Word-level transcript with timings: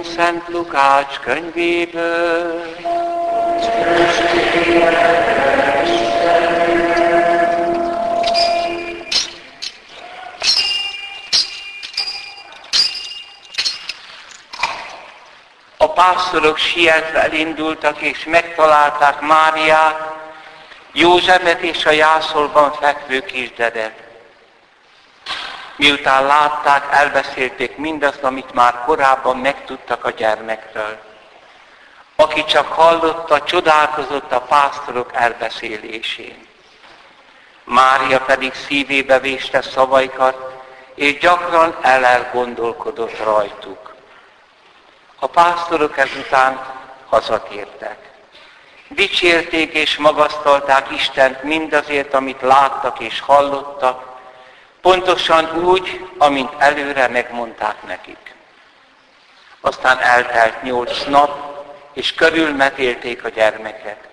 Evangélium 0.00 0.02
Szent 0.02 0.48
Lukács 0.48 1.18
könyvéből. 1.18 2.76
A 15.76 15.92
pásztorok 15.92 16.56
sietve 16.56 17.22
elindultak 17.22 18.00
és 18.00 18.24
megtalálták 18.24 19.20
Máriát, 19.20 20.18
Józsefet 20.92 21.60
és 21.60 21.86
a 21.86 21.90
jászolban 21.90 22.72
fekvő 22.72 23.20
kisdedet. 23.20 24.09
Miután 25.80 26.26
látták, 26.26 26.86
elbeszélték 26.90 27.76
mindazt, 27.76 28.22
amit 28.22 28.54
már 28.54 28.82
korábban 28.84 29.36
megtudtak 29.36 30.04
a 30.04 30.10
gyermekről. 30.10 30.98
Aki 32.16 32.44
csak 32.44 32.72
hallotta, 32.72 33.42
csodálkozott 33.44 34.32
a 34.32 34.40
pásztorok 34.40 35.10
elbeszélésén. 35.14 36.46
Mária 37.64 38.20
pedig 38.20 38.54
szívébe 38.54 39.18
véste 39.18 39.62
szavaikat, 39.62 40.62
és 40.94 41.18
gyakran 41.18 41.76
elelgondolkodott 41.82 43.24
rajtuk. 43.24 43.94
A 45.18 45.26
pásztorok 45.26 45.98
ezután 45.98 46.60
hazatértek. 47.08 48.10
Dicsérték 48.88 49.72
és 49.72 49.96
magasztalták 49.96 50.90
Istent 50.90 51.42
mindazért, 51.42 52.14
amit 52.14 52.40
láttak 52.40 53.00
és 53.00 53.20
hallottak, 53.20 54.09
Pontosan 54.80 55.64
úgy, 55.64 56.06
amint 56.18 56.50
előre 56.58 57.08
megmondták 57.08 57.76
nekik. 57.86 58.34
Aztán 59.60 59.98
eltelt 59.98 60.62
nyolc 60.62 61.04
nap, 61.04 61.50
és 61.92 62.14
körülmetélték 62.14 63.24
a 63.24 63.28
gyermeket. 63.28 64.08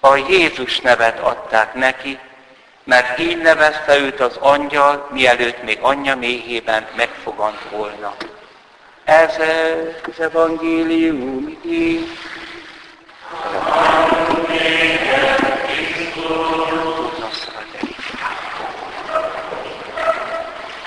A 0.00 0.16
Jézus 0.16 0.80
nevet 0.80 1.20
adták 1.20 1.74
neki, 1.74 2.18
mert 2.84 3.18
így 3.18 3.38
nevezte 3.38 3.98
őt 3.98 4.20
az 4.20 4.36
angyal, 4.36 5.08
mielőtt 5.12 5.62
még 5.62 5.78
anyja 5.80 6.16
méhében 6.16 6.86
megfogant 6.96 7.60
volna. 7.70 8.14
Ez 9.04 9.36
az 10.02 10.20
evangélium 10.20 11.58
így. 11.64 12.08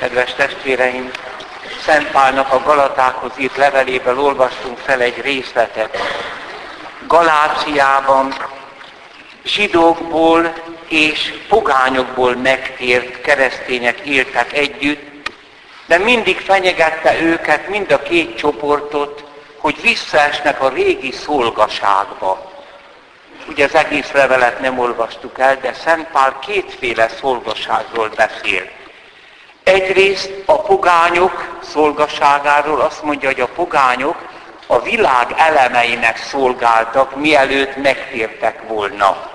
Kedves 0.02 0.34
testvéreim, 0.34 1.12
Szent 1.82 2.12
Pálnak 2.12 2.54
a 2.54 2.62
Galatákhoz 2.66 3.32
írt 3.38 3.58
leveléből 3.58 4.20
olvastunk 4.20 4.78
fel 4.78 5.02
egy 5.02 5.22
részletet. 5.22 5.98
Galáciában 7.08 8.34
zsidókból 9.44 10.54
és 10.88 11.34
pogányokból 11.48 12.36
megtért 12.36 13.22
keresztények 13.22 14.00
éltek 14.00 14.54
együtt, 14.54 15.32
de 15.86 15.98
mindig 15.98 16.40
fenyegette 16.40 17.22
őket, 17.22 17.68
mind 17.68 17.92
a 17.92 18.02
két 18.02 18.38
csoportot, 18.38 19.24
hogy 19.58 19.82
visszaesnek 19.82 20.62
a 20.62 20.70
régi 20.70 21.12
szolgaságba. 21.12 22.52
Ugye 23.48 23.66
az 23.66 23.76
egész 23.76 24.12
levelet 24.12 24.60
nem 24.60 24.80
olvastuk 24.80 25.40
el, 25.40 25.58
de 25.62 25.74
Szent 25.74 26.08
Pál 26.08 26.40
kétféle 26.40 27.08
szolgaságról 27.08 28.10
beszél. 28.16 28.80
Egyrészt 29.72 30.32
a 30.46 30.62
pogányok 30.62 31.60
szolgaságáról 31.64 32.82
azt 32.82 33.04
mondja, 33.04 33.28
hogy 33.28 33.40
a 33.40 33.48
pogányok 33.48 34.16
a 34.68 34.80
világ 34.82 35.34
elemeinek 35.38 36.18
szolgáltak, 36.18 37.16
mielőtt 37.16 37.76
megtértek 37.76 38.68
volna. 38.68 39.32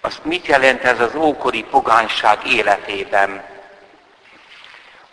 Azt 0.00 0.24
mit 0.24 0.46
jelent 0.46 0.82
ez 0.82 1.00
az 1.00 1.14
ókori 1.14 1.62
pogányság 1.62 2.46
életében? 2.46 3.44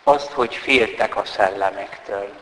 Azt, 0.04 0.32
hogy 0.32 0.54
féltek 0.54 1.16
a 1.16 1.24
szellemektől. 1.24 2.32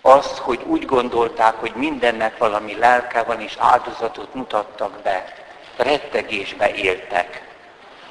Azt, 0.00 0.38
hogy 0.38 0.60
úgy 0.66 0.84
gondolták, 0.84 1.54
hogy 1.54 1.72
mindennek 1.74 2.38
valami 2.38 2.76
lelke 2.76 3.22
van, 3.22 3.40
és 3.40 3.54
áldozatot 3.58 4.34
mutattak 4.34 5.02
be. 5.02 5.24
Rettegésbe 5.76 6.74
éltek 6.74 7.47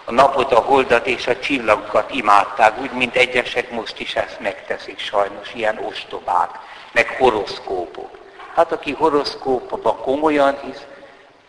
a 0.07 0.11
napot, 0.11 0.51
a 0.51 0.59
holdat 0.59 1.07
és 1.07 1.27
a 1.27 1.39
csillagokat 1.39 2.11
imádták, 2.11 2.79
úgy, 2.79 2.91
mint 2.91 3.15
egyesek 3.15 3.71
most 3.71 3.99
is 3.99 4.15
ezt 4.15 4.39
megteszik 4.39 4.99
sajnos, 4.99 5.53
ilyen 5.53 5.77
ostobák, 5.77 6.49
meg 6.91 7.07
horoszkópok. 7.17 8.17
Hát 8.55 8.71
aki 8.71 8.91
horoszkópba 8.91 9.95
komolyan 9.95 10.59
hisz, 10.59 10.85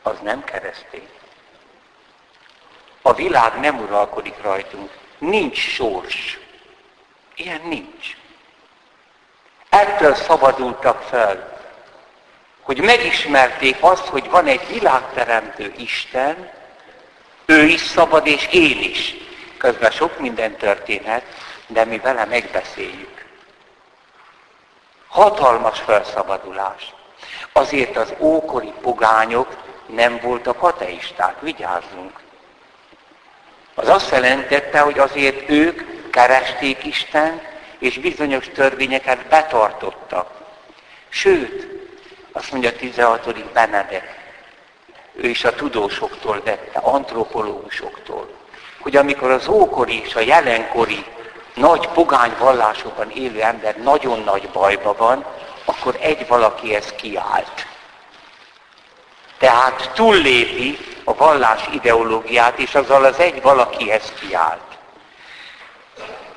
az 0.02 0.18
nem 0.22 0.44
keresztény. 0.44 1.08
A 3.02 3.14
világ 3.14 3.60
nem 3.60 3.78
uralkodik 3.78 4.42
rajtunk. 4.42 4.90
Nincs 5.18 5.58
sors. 5.58 6.38
Ilyen 7.34 7.60
nincs. 7.64 8.16
Ettől 9.68 10.14
szabadultak 10.14 11.02
fel, 11.02 11.58
hogy 12.62 12.80
megismerték 12.80 13.76
azt, 13.80 14.06
hogy 14.06 14.30
van 14.30 14.46
egy 14.46 14.66
világteremtő 14.68 15.74
Isten, 15.76 16.50
ő 17.50 17.64
is 17.64 17.80
szabad, 17.80 18.26
és 18.26 18.48
én 18.50 18.82
is. 18.82 19.14
Közben 19.56 19.90
sok 19.90 20.18
minden 20.18 20.56
történhet, 20.56 21.22
de 21.66 21.84
mi 21.84 21.98
vele 21.98 22.24
megbeszéljük. 22.24 23.26
Hatalmas 25.08 25.80
felszabadulás. 25.80 26.94
Azért 27.52 27.96
az 27.96 28.14
ókori 28.18 28.72
pogányok 28.80 29.56
nem 29.86 30.18
voltak 30.22 30.62
ateisták, 30.62 31.40
vigyázzunk. 31.40 32.20
Az 33.74 33.88
azt 33.88 34.10
jelentette, 34.10 34.80
hogy 34.80 34.98
azért 34.98 35.50
ők 35.50 36.10
keresték 36.10 36.84
Isten, 36.84 37.42
és 37.78 37.98
bizonyos 37.98 38.48
törvényeket 38.48 39.26
betartottak. 39.26 40.30
Sőt, 41.08 41.66
azt 42.32 42.50
mondja 42.50 42.70
a 42.70 42.76
16. 42.76 43.52
Benedek, 43.52 44.17
ő 45.20 45.28
is 45.28 45.44
a 45.44 45.54
tudósoktól 45.54 46.40
vette, 46.44 46.78
antropológusoktól, 46.78 48.30
hogy 48.80 48.96
amikor 48.96 49.30
az 49.30 49.48
ókori 49.48 50.02
és 50.02 50.14
a 50.14 50.20
jelenkori 50.20 51.04
nagy 51.54 51.88
pogány 51.88 52.32
vallásokban 52.38 53.10
élő 53.10 53.40
ember 53.40 53.76
nagyon 53.76 54.20
nagy 54.20 54.48
bajba 54.48 54.94
van, 54.96 55.24
akkor 55.64 55.96
egy 56.00 56.26
valakihez 56.26 56.92
kiállt. 56.96 57.66
Tehát 59.38 59.90
túllépi 59.94 60.78
a 61.04 61.14
vallás 61.14 61.68
ideológiát, 61.72 62.58
és 62.58 62.74
azzal 62.74 63.04
az 63.04 63.18
egy 63.18 63.42
valakihez 63.42 64.12
kiállt. 64.20 64.78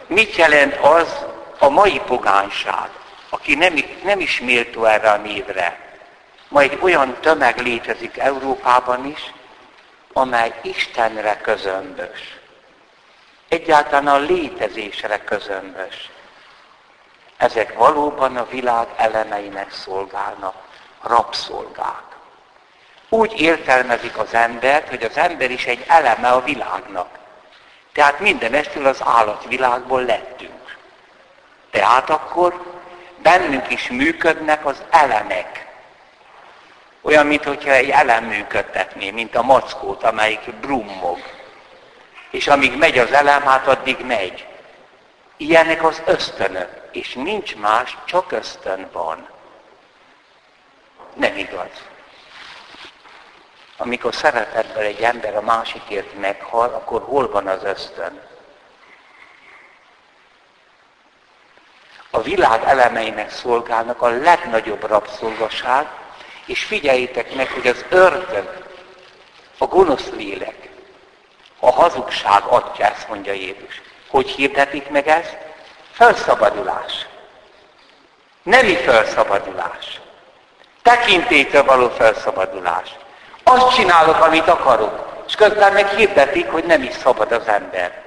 Mit 0.08 0.36
jelent 0.36 0.76
az 0.76 1.26
a 1.60 1.70
mai 1.70 2.02
pogányság, 2.06 2.90
aki 3.30 3.56
nem, 3.56 3.74
nem 4.04 4.20
is 4.20 4.40
méltó 4.40 4.86
erre 4.86 5.10
a 5.10 5.18
névre, 5.18 5.91
Ma 6.52 6.62
egy 6.62 6.78
olyan 6.82 7.18
tömeg 7.22 7.60
létezik 7.60 8.18
Európában 8.18 9.06
is, 9.06 9.34
amely 10.14 10.60
Istenre 10.62 11.38
közömbös. 11.42 12.40
Egyáltalán 13.48 14.08
a 14.08 14.18
létezésre 14.18 15.24
közömbös. 15.24 16.10
Ezek 17.38 17.74
valóban 17.74 18.38
a 18.38 18.48
világ 18.50 18.88
elemeinek 18.98 19.72
szolgálnak, 19.72 20.56
rabszolgák. 21.02 22.04
Úgy 23.10 23.42
értelmezik 23.42 24.18
az 24.18 24.34
embert, 24.34 24.90
hogy 24.90 25.04
az 25.04 25.18
ember 25.18 25.52
is 25.52 25.66
egy 25.66 25.86
eleme 25.88 26.30
a 26.30 26.44
világnak. 26.44 27.08
Tehát 27.94 28.20
mindenestől 28.20 28.86
az 28.86 29.02
állatvilágból 29.04 30.04
lettünk. 30.06 30.78
Tehát 31.70 32.10
akkor 32.10 32.64
bennünk 33.22 33.72
is 33.72 33.90
működnek 33.90 34.66
az 34.66 34.84
elemek. 34.90 35.70
Olyan, 37.02 37.26
mintha 37.26 37.72
egy 37.72 37.90
elem 37.90 38.24
működtetné, 38.24 39.12
mint 39.12 39.36
a 39.36 39.42
mackót, 39.42 40.04
amelyik 40.04 40.54
brummog. 40.54 41.18
És 42.30 42.48
amíg 42.48 42.78
megy 42.78 42.98
az 42.98 43.12
elem, 43.12 43.42
hát 43.42 43.68
addig 43.68 44.06
megy. 44.06 44.48
Ilyenek 45.38 45.84
az 45.84 46.02
ösztönök, 46.06 46.70
és 46.92 47.14
nincs 47.14 47.56
más, 47.56 47.98
csak 48.06 48.32
ösztön 48.32 48.90
van. 48.92 49.30
Nem 51.14 51.38
igaz. 51.38 51.90
Amikor 53.78 54.14
szeretetből 54.14 54.84
egy 54.84 55.02
ember 55.02 55.36
a 55.36 55.42
másikért 55.42 56.20
meghal, 56.20 56.74
akkor 56.74 57.02
hol 57.02 57.30
van 57.30 57.48
az 57.48 57.64
ösztön? 57.64 58.22
A 62.10 62.22
világ 62.22 62.64
elemeinek 62.64 63.32
szolgálnak 63.32 64.02
a 64.02 64.10
legnagyobb 64.10 64.88
rabszolgaság, 64.88 65.88
és 66.52 66.64
figyeljétek 66.64 67.36
meg, 67.36 67.52
hogy 67.52 67.68
az 67.68 67.86
ördög, 67.90 68.64
a 69.58 69.66
gonosz 69.66 70.10
lélek, 70.10 70.70
a 71.60 71.72
hazugság 71.72 72.44
adja, 72.44 72.86
ezt 72.86 73.08
mondja 73.08 73.34
Jézus. 73.34 73.82
Hogy 74.10 74.30
hirdetik 74.30 74.90
meg 74.90 75.08
ezt? 75.08 75.38
Felszabadulás. 75.92 77.06
Nemi 78.44 78.76
felszabadulás. 78.76 80.02
Tekintétől 80.82 81.64
való 81.64 81.90
felszabadulás. 81.90 82.90
Azt 83.44 83.76
csinálok, 83.76 84.22
amit 84.22 84.48
akarok, 84.48 85.24
és 85.28 85.36
közben 85.36 85.74
meg 85.74 85.90
hirdetik, 85.96 86.52
hogy 86.52 86.64
nem 86.64 86.84
is 86.84 86.94
szabad 86.94 87.32
az 87.32 87.48
ember. 87.48 88.04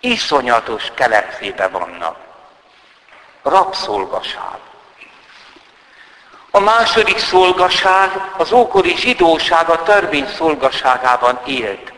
Iszonyatos 0.00 0.90
kelepszébe 0.94 1.68
vannak. 1.68 2.16
Rabszolgaság. 3.42 4.70
A 6.54 6.60
második 6.60 7.18
szolgaság, 7.18 8.10
az 8.36 8.52
ókori 8.52 8.96
zsidóság 8.96 9.68
a 9.68 9.82
törvény 9.82 10.26
szolgaságában 10.26 11.40
élt. 11.44 11.92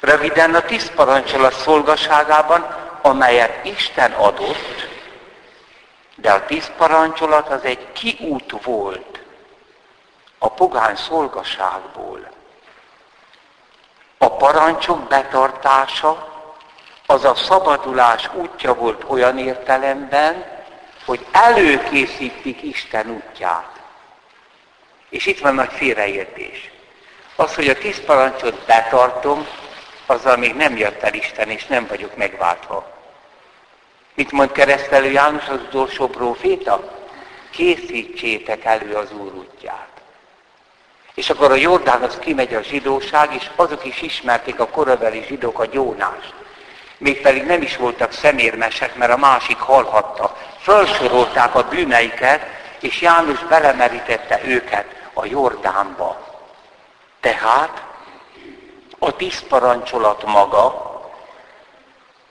Röviden 0.00 0.54
a 0.54 0.60
tíz 0.60 0.90
parancsolat 0.94 1.54
szolgaságában, 1.54 2.76
amelyet 3.02 3.64
Isten 3.64 4.12
adott, 4.12 4.88
de 6.14 6.32
a 6.32 6.44
tíz 6.44 6.70
parancsolat 6.76 7.48
az 7.48 7.64
egy 7.64 7.92
kiút 7.92 8.62
volt 8.62 9.20
a 10.38 10.48
pogány 10.48 10.96
szolgaságból. 10.96 12.30
A 14.18 14.30
parancsok 14.30 14.98
betartása 14.98 16.28
az 17.06 17.24
a 17.24 17.34
szabadulás 17.34 18.30
útja 18.34 18.74
volt 18.74 19.04
olyan 19.06 19.38
értelemben, 19.38 20.53
hogy 21.04 21.26
előkészítik 21.30 22.62
Isten 22.62 23.10
útját. 23.10 23.80
És 25.08 25.26
itt 25.26 25.38
van 25.38 25.54
nagy 25.54 25.72
félreértés. 25.72 26.70
Az, 27.36 27.54
hogy 27.54 27.68
a 27.68 27.78
tíz 27.78 28.00
parancsot 28.00 28.66
betartom, 28.66 29.46
azzal 30.06 30.36
még 30.36 30.54
nem 30.54 30.76
jött 30.76 31.02
el 31.02 31.14
Isten, 31.14 31.48
és 31.48 31.66
nem 31.66 31.86
vagyok 31.86 32.16
megváltva. 32.16 32.92
Mit 34.14 34.32
mond 34.32 34.52
keresztelő 34.52 35.10
János 35.10 35.48
az 35.48 35.60
utolsó 35.60 36.08
proféta? 36.08 37.02
Készítsétek 37.50 38.64
elő 38.64 38.94
az 38.94 39.12
Úr 39.12 39.34
útját. 39.34 39.88
És 41.14 41.30
akkor 41.30 41.50
a 41.50 41.54
Jordánhoz 41.54 42.18
kimegy 42.18 42.54
a 42.54 42.62
zsidóság, 42.62 43.34
és 43.34 43.50
azok 43.56 43.84
is 43.84 44.02
ismerték 44.02 44.60
a 44.60 44.68
korabeli 44.68 45.24
zsidók 45.28 45.58
a 45.58 45.66
gyónást. 45.66 46.34
Mégpedig 46.98 47.44
nem 47.44 47.62
is 47.62 47.76
voltak 47.76 48.12
szemérmesek, 48.12 48.94
mert 48.94 49.12
a 49.12 49.16
másik 49.16 49.58
hallhatta. 49.58 50.36
Felsorolták 50.58 51.54
a 51.54 51.68
bűneiket, 51.68 52.46
és 52.80 53.00
János 53.00 53.38
belemerítette 53.38 54.40
őket 54.44 54.86
a 55.12 55.24
Jordánba. 55.24 56.32
Tehát 57.20 57.82
a 58.98 59.16
tíz 59.16 59.42
parancsolat 59.48 60.24
maga 60.24 60.92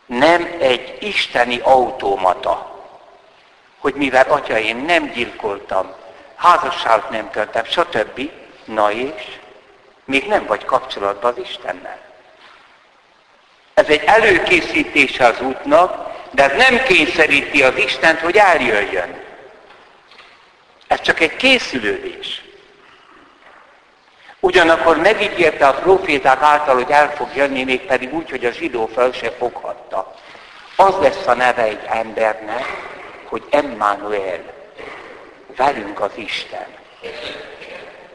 nem 0.06 0.56
egy 0.60 0.98
isteni 1.01 1.59
automata, 1.59 2.81
hogy 3.80 3.94
mivel 3.94 4.25
atya, 4.30 4.59
én 4.59 4.75
nem 4.75 5.12
gyilkoltam, 5.12 5.94
házasságot 6.36 7.09
nem 7.09 7.30
törtem, 7.30 7.66
stb. 7.66 8.31
Na 8.66 8.92
és 8.92 9.39
még 10.06 10.27
nem 10.27 10.45
vagy 10.45 10.66
kapcsolatban 10.66 11.31
az 11.31 11.38
Istennel. 11.38 12.12
Ez 13.73 13.87
egy 13.87 14.03
előkészítése 14.05 15.25
az 15.25 15.41
útnak, 15.41 16.11
de 16.31 16.51
ez 16.51 16.69
nem 16.69 16.83
kényszeríti 16.83 17.63
az 17.63 17.77
Istent, 17.77 18.19
hogy 18.19 18.37
eljöjjön. 18.37 19.21
Ez 20.87 21.01
csak 21.01 21.19
egy 21.19 21.35
készülődés. 21.35 22.41
Ugyanakkor 24.39 24.97
megígérte 24.97 25.67
a 25.67 25.73
proféták 25.73 26.41
által, 26.41 26.75
hogy 26.75 26.91
el 26.91 27.15
fog 27.15 27.27
jönni, 27.35 27.63
mégpedig 27.63 28.13
úgy, 28.13 28.29
hogy 28.29 28.45
a 28.45 28.51
zsidó 28.51 28.89
fel 28.93 29.11
se 29.11 29.31
foghatta. 29.31 30.15
Az 30.75 30.95
lesz 30.99 31.27
a 31.27 31.33
neve 31.33 31.61
egy 31.63 31.85
embernek, 31.87 32.65
hogy 33.25 33.43
Emmanuel, 33.49 34.39
velünk 35.55 35.99
az 36.01 36.11
Isten. 36.15 36.65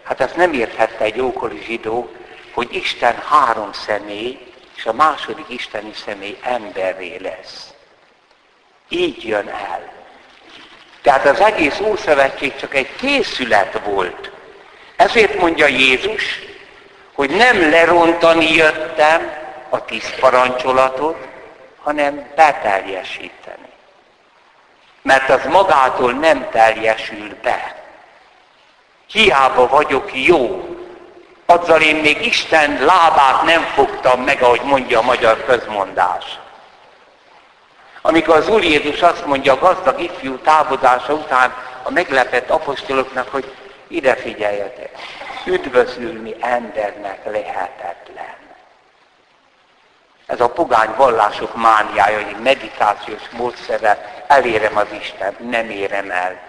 Hát 0.03 0.21
ezt 0.21 0.37
nem 0.37 0.53
érthette 0.53 1.05
egy 1.05 1.21
ókori 1.21 1.63
zsidó, 1.67 2.11
hogy 2.53 2.75
Isten 2.75 3.15
három 3.15 3.73
személy, 3.73 4.48
és 4.79 4.87
a 4.87 4.93
második 4.93 5.49
isteni 5.49 5.93
személy 6.05 6.39
emberré 6.43 7.17
lesz. 7.17 7.73
Így 8.89 9.25
jön 9.25 9.49
el. 9.49 9.93
Tehát 11.03 11.25
az 11.25 11.41
egész 11.41 11.81
Úrszövetség 11.81 12.57
csak 12.57 12.75
egy 12.75 12.97
készület 12.97 13.81
volt 13.85 14.31
ezért 14.99 15.39
mondja 15.39 15.67
Jézus, 15.67 16.41
hogy 17.15 17.31
nem 17.31 17.71
lerontani 17.71 18.55
jöttem 18.55 19.33
a 19.69 19.85
tíz 19.85 20.15
parancsolatot, 20.21 21.29
hanem 21.83 22.31
beteljesíteni. 22.37 23.69
Mert 25.03 25.29
az 25.29 25.45
magától 25.45 26.13
nem 26.13 26.49
teljesül 26.51 27.37
be. 27.43 27.77
Hiába 29.07 29.69
vagyok 29.69 30.11
jó, 30.13 30.69
azzal 31.51 31.81
én 31.81 31.97
még 31.97 32.27
Isten 32.27 32.85
lábát 32.85 33.43
nem 33.43 33.63
fogtam 33.63 34.23
meg, 34.23 34.43
ahogy 34.43 34.61
mondja 34.65 34.99
a 34.99 35.03
magyar 35.03 35.45
közmondás. 35.45 36.39
Amikor 38.03 38.37
az 38.37 38.49
Úr 38.49 38.65
Jézus 38.65 39.03
azt 39.03 39.27
mondja 39.27 39.53
a 39.53 39.59
gazdag 39.59 40.01
ifjú 40.01 40.37
távozása 40.37 41.13
után 41.13 41.55
a 41.83 41.91
meglepett 41.91 42.51
apostoloknak, 42.51 43.29
hogy 43.29 43.55
ide 43.87 44.15
figyeljetek, 44.15 44.91
üdvözülni 45.47 46.35
embernek 46.41 47.25
lehetetlen. 47.25 48.37
Ez 50.27 50.41
a 50.41 50.49
pogány 50.49 50.95
vallások 50.97 51.57
mániája, 51.57 52.23
hogy 52.25 52.37
meditációs 52.43 53.29
módszerrel 53.31 54.25
elérem 54.27 54.77
az 54.77 54.87
Isten, 55.01 55.37
nem 55.51 55.71
érem 55.71 56.11
el. 56.11 56.41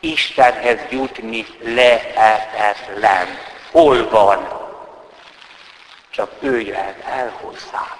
Istenhez 0.00 0.78
jutni 0.90 1.46
lehetetlen. 1.60 3.52
Hol 3.74 4.08
van? 4.08 4.48
Csak 6.10 6.30
ő 6.40 6.60
jöhet 6.60 7.04
el 7.04 7.38
hozzám. 7.40 7.96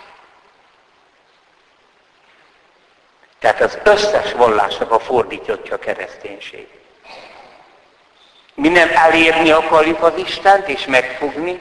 Tehát 3.39 3.61
az 3.61 3.79
összes 3.85 4.33
vallásnak 4.33 4.91
a 4.91 4.99
fordítottja 4.99 5.75
a 5.75 5.79
kereszténység. 5.79 6.69
Mi 8.55 8.69
nem 8.69 8.89
elérni 8.93 9.51
akarjuk 9.51 10.03
az 10.03 10.13
Istent 10.17 10.69
és 10.69 10.85
megfogni, 10.85 11.61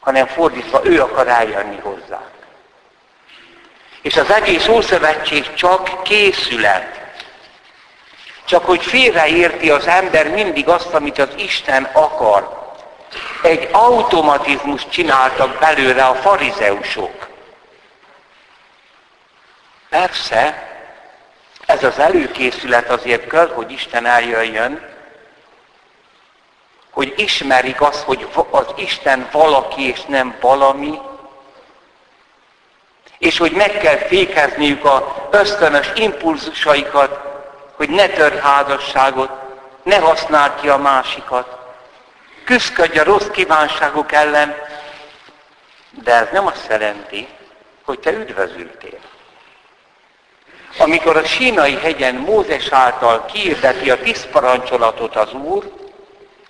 hanem 0.00 0.26
fordítva 0.26 0.80
ő 0.84 1.02
akar 1.02 1.28
eljönni 1.28 1.78
hozzánk. 1.78 2.32
És 4.02 4.16
az 4.16 4.30
egész 4.30 4.68
Ószövetség 4.68 5.54
csak 5.54 6.02
készület. 6.02 7.00
Csak 8.44 8.64
hogy 8.64 8.82
félreérti 8.82 9.70
az 9.70 9.86
ember 9.86 10.30
mindig 10.30 10.68
azt, 10.68 10.94
amit 10.94 11.18
az 11.18 11.30
Isten 11.36 11.84
akar. 11.92 12.63
Egy 13.42 13.68
automatizmus 13.72 14.88
csináltak 14.88 15.58
belőle 15.58 16.04
a 16.04 16.14
farizeusok. 16.14 17.28
Persze, 19.88 20.72
ez 21.66 21.84
az 21.84 21.98
előkészület 21.98 22.90
azért 22.90 23.26
kell, 23.26 23.52
hogy 23.54 23.70
Isten 23.70 24.06
eljöjjön, 24.06 24.92
hogy 26.90 27.14
ismerik 27.16 27.80
azt, 27.80 28.02
hogy 28.02 28.28
az 28.50 28.66
Isten 28.76 29.28
valaki 29.32 29.88
és 29.88 30.04
nem 30.04 30.36
valami, 30.40 30.98
és 33.18 33.38
hogy 33.38 33.52
meg 33.52 33.78
kell 33.78 33.96
fékezniük 33.96 34.84
a 34.84 35.28
ösztönös 35.30 35.90
impulzusaikat, 35.94 37.20
hogy 37.76 37.88
ne 37.90 38.08
tör 38.08 38.38
házasságot, 38.38 39.30
ne 39.82 39.98
használd 39.98 40.60
ki 40.60 40.68
a 40.68 40.76
másikat, 40.76 41.63
küzdködj 42.44 42.98
a 42.98 43.04
rossz 43.04 43.28
kívánságok 43.28 44.12
ellen, 44.12 44.56
de 45.90 46.12
ez 46.12 46.28
nem 46.32 46.46
azt 46.46 46.68
jelenti, 46.68 47.28
hogy 47.84 47.98
te 47.98 48.12
üdvözültél. 48.12 48.98
Amikor 50.78 51.16
a 51.16 51.24
sínai 51.24 51.76
hegyen 51.76 52.14
Mózes 52.14 52.68
által 52.68 53.24
kiirdeti 53.24 53.90
a 53.90 53.98
tíz 53.98 54.26
parancsolatot 54.26 55.16
az 55.16 55.32
Úr, 55.32 55.72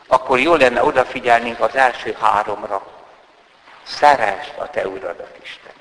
akkor 0.06 0.38
jó 0.38 0.54
lenne 0.54 0.84
odafigyelnünk 0.84 1.60
az 1.60 1.74
első 1.74 2.16
háromra. 2.20 2.86
Szeresd 3.82 4.52
a 4.58 4.70
te 4.70 4.88
uradat, 4.88 5.36
Isten. 5.42 5.72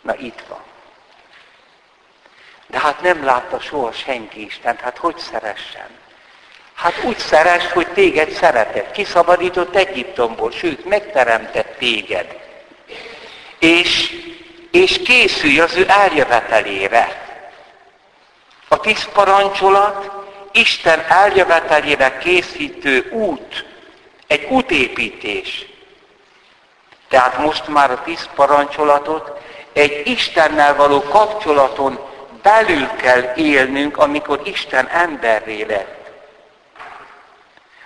Na 0.00 0.14
itt 0.14 0.42
van. 0.48 0.62
De 2.66 2.78
hát 2.78 3.00
nem 3.00 3.24
látta 3.24 3.60
soha 3.60 3.92
senki 3.92 4.44
Isten, 4.44 4.76
hát 4.82 4.98
hogy 4.98 5.18
szeressen? 5.18 6.01
Hát 6.82 7.04
úgy 7.04 7.18
szeres, 7.18 7.72
hogy 7.72 7.86
téged 7.88 8.30
szeretett. 8.30 8.92
Kiszabadított 8.92 9.76
Egyiptomból, 9.76 10.50
sőt, 10.50 10.84
megteremtett 10.84 11.76
téged. 11.78 12.26
És, 13.58 14.12
és 14.70 15.02
készülj 15.02 15.60
az 15.60 15.76
ő 15.76 15.84
eljövetelére. 15.88 17.20
A 18.68 18.80
tíz 18.80 19.08
parancsolat 19.12 20.10
Isten 20.52 21.04
eljövetelére 21.08 22.18
készítő 22.18 23.10
út, 23.10 23.64
egy 24.26 24.46
útépítés. 24.50 25.66
Tehát 27.08 27.38
most 27.38 27.68
már 27.68 27.90
a 27.90 28.02
tíz 28.04 28.28
parancsolatot 28.34 29.40
egy 29.72 30.02
Istennel 30.04 30.74
való 30.74 31.02
kapcsolaton 31.02 31.98
belül 32.42 32.88
kell 32.96 33.32
élnünk, 33.36 33.98
amikor 33.98 34.40
Isten 34.44 34.88
emberré 34.88 35.62
lett. 35.62 36.01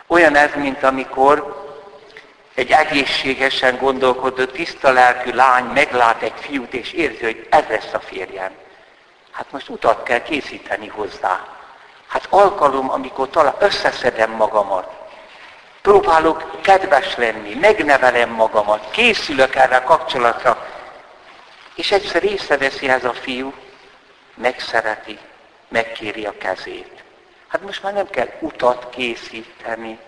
Olyan 0.07 0.37
ez, 0.37 0.51
mint 0.55 0.83
amikor 0.83 1.65
egy 2.55 2.71
egészségesen 2.71 3.79
gondolkodó, 3.79 4.45
tiszta 4.45 4.93
lelkű 4.93 5.31
lány 5.31 5.65
meglát 5.65 6.23
egy 6.23 6.33
fiút, 6.37 6.75
és 6.75 6.93
érzi, 6.93 7.25
hogy 7.25 7.47
ez 7.51 7.65
lesz 7.69 7.93
a 7.93 8.01
férjem. 8.01 8.51
Hát 9.31 9.53
most 9.53 9.69
utat 9.69 10.03
kell 10.03 10.23
készíteni 10.23 10.89
hozzá. 10.89 11.47
Hát 12.07 12.27
alkalom, 12.31 12.91
amikor 12.91 13.29
talán 13.29 13.55
összeszedem 13.59 14.31
magamat. 14.31 14.91
Próbálok 15.83 16.61
kedves 16.63 17.17
lenni, 17.17 17.55
megnevelem 17.55 18.31
magamat, 18.31 18.91
készülök 18.91 19.55
erre 19.55 19.77
a 19.77 19.83
kapcsolatra. 19.83 20.67
És 21.75 21.93
egyszer 21.93 22.25
észreveszi 22.25 22.89
ez 22.89 23.05
a 23.05 23.13
fiú, 23.13 23.53
megszereti, 24.35 25.19
megkéri 25.69 26.25
a 26.25 26.39
kezét. 26.39 27.05
Hát 27.49 27.63
most 27.63 27.83
már 27.83 27.93
nem 27.93 28.11
kell 28.11 28.29
utat 28.41 28.87
készíteni. 28.91 29.99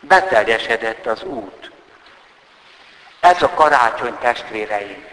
Beteljesedett 0.00 1.06
az 1.06 1.22
út. 1.22 1.70
Ez 3.20 3.42
a 3.42 3.50
karácsony 3.54 4.16
testvéreim 4.20 5.04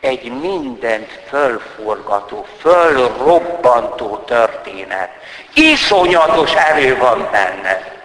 egy 0.00 0.40
mindent 0.40 1.20
fölforgató, 1.28 2.46
fölrobbantó 2.60 4.16
történet. 4.16 5.10
Iszonyatos 5.54 6.54
erő 6.54 6.96
van 6.96 7.28
benne. 7.30 7.98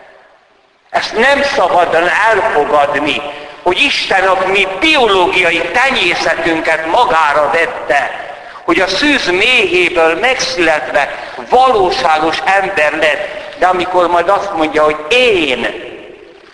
Ezt 0.90 1.18
nem 1.18 1.42
szabadon 1.42 2.08
elfogadni, 2.08 3.22
hogy 3.64 3.78
Isten 3.78 4.28
a 4.28 4.48
mi 4.48 4.68
biológiai 4.80 5.62
tenyészetünket 5.62 6.86
magára 6.86 7.50
vette, 7.50 8.25
hogy 8.66 8.80
a 8.80 8.88
szűz 8.88 9.28
méhéből 9.28 10.20
megszületve 10.20 11.32
valóságos 11.50 12.40
ember 12.46 12.94
lett, 12.94 13.58
de 13.58 13.68
amikor 13.68 14.08
majd 14.08 14.30
azt 14.30 14.54
mondja, 14.54 14.84
hogy 14.84 15.06
én, 15.10 15.68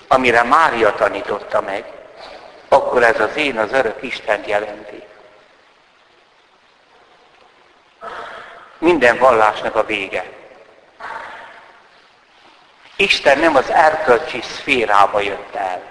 amire 0.08 0.44
Mária 0.44 0.94
tanította 0.94 1.62
meg, 1.62 1.84
akkor 2.70 3.04
ez 3.04 3.20
az 3.20 3.36
én 3.36 3.58
az 3.58 3.72
örök 3.72 4.04
Isten 4.04 4.44
jelenti. 4.46 5.04
Minden 8.78 9.18
vallásnak 9.18 9.76
a 9.76 9.86
vége. 9.86 10.26
Isten 12.96 13.40
nem 13.40 13.56
az 13.56 13.70
erkölcsi 13.70 14.42
szférába 14.42 15.20
jött 15.20 15.56
el. 15.56 15.82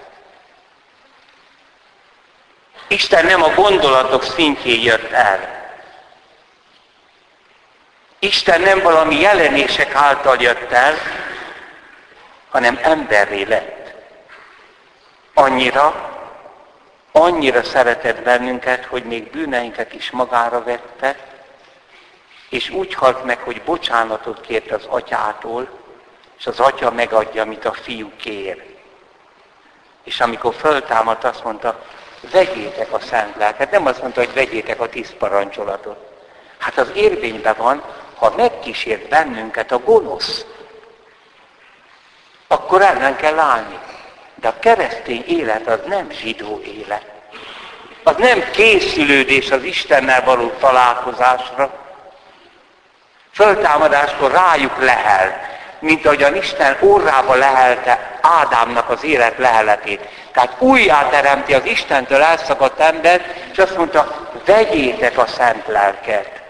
Isten 2.87 3.25
nem 3.25 3.43
a 3.43 3.53
gondolatok 3.53 4.23
szintjén 4.23 4.81
jött 4.81 5.11
el. 5.11 5.60
Isten 8.23 8.61
nem 8.61 8.79
valami 8.79 9.19
jelenések 9.19 9.95
által 9.95 10.37
jött 10.39 10.71
el, 10.71 10.93
hanem 12.49 12.79
emberré 12.81 13.43
lett. 13.43 13.93
Annyira, 15.33 16.09
annyira 17.11 17.63
szeretett 17.63 18.21
bennünket, 18.23 18.85
hogy 18.85 19.03
még 19.03 19.31
bűneinket 19.31 19.93
is 19.93 20.11
magára 20.11 20.63
vette, 20.63 21.15
és 22.49 22.69
úgy 22.69 22.93
halt 22.93 23.23
meg, 23.23 23.39
hogy 23.39 23.61
bocsánatot 23.61 24.41
kért 24.41 24.71
az 24.71 24.85
atyától, 24.87 25.69
és 26.37 26.47
az 26.47 26.59
atya 26.59 26.91
megadja, 26.91 27.41
amit 27.41 27.65
a 27.65 27.73
fiú 27.73 28.11
kér. 28.15 28.63
És 30.03 30.19
amikor 30.19 30.53
föltámadt, 30.53 31.23
azt 31.23 31.43
mondta, 31.43 31.85
vegyétek 32.31 32.93
a 32.93 32.99
szent 32.99 33.35
lelket. 33.35 33.71
Nem 33.71 33.85
azt 33.85 34.01
mondta, 34.01 34.19
hogy 34.19 34.33
vegyétek 34.33 34.81
a 34.81 34.89
tíz 34.89 35.13
parancsolatot. 35.17 36.09
Hát 36.57 36.77
az 36.77 36.91
érvényben 36.93 37.55
van, 37.57 37.83
ha 38.21 38.33
megkísért 38.37 39.09
bennünket 39.09 39.71
a 39.71 39.77
gonosz, 39.77 40.45
akkor 42.47 42.81
ellen 42.81 43.15
kell 43.15 43.39
állni. 43.39 43.79
De 44.35 44.47
a 44.47 44.59
keresztény 44.59 45.23
élet 45.27 45.67
az 45.67 45.79
nem 45.85 46.11
zsidó 46.11 46.61
élet. 46.65 47.05
Az 48.03 48.15
nem 48.17 48.43
készülődés 48.51 49.51
az 49.51 49.63
Istennel 49.63 50.23
való 50.23 50.49
találkozásra. 50.59 51.73
Föltámadáskor 53.33 54.31
rájuk 54.31 54.77
lehel, 54.83 55.49
mint 55.79 56.05
ahogyan 56.05 56.35
Isten 56.35 56.77
orrába 56.79 57.35
lehelte 57.35 58.19
Ádámnak 58.21 58.89
az 58.89 59.03
élet 59.03 59.37
leheletét. 59.37 60.07
Tehát 60.31 60.55
újjáteremti 60.59 61.53
az 61.53 61.65
Istentől 61.65 62.21
elszakadt 62.21 62.79
embert, 62.79 63.25
és 63.51 63.57
azt 63.57 63.77
mondta, 63.77 64.29
vegyétek 64.45 65.17
a 65.17 65.27
szent 65.27 65.67
lelket. 65.67 66.40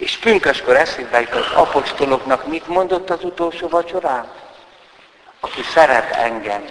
És 0.00 0.18
pünköskor 0.18 0.76
eszébe 0.76 1.20
jut 1.20 1.30
az 1.34 1.52
apostoloknak 1.54 2.46
mit 2.46 2.66
mondott 2.66 3.10
az 3.10 3.24
utolsó 3.24 3.68
vacsorán? 3.68 4.28
Aki 5.40 5.62
szeret 5.62 6.10
engem, 6.10 6.64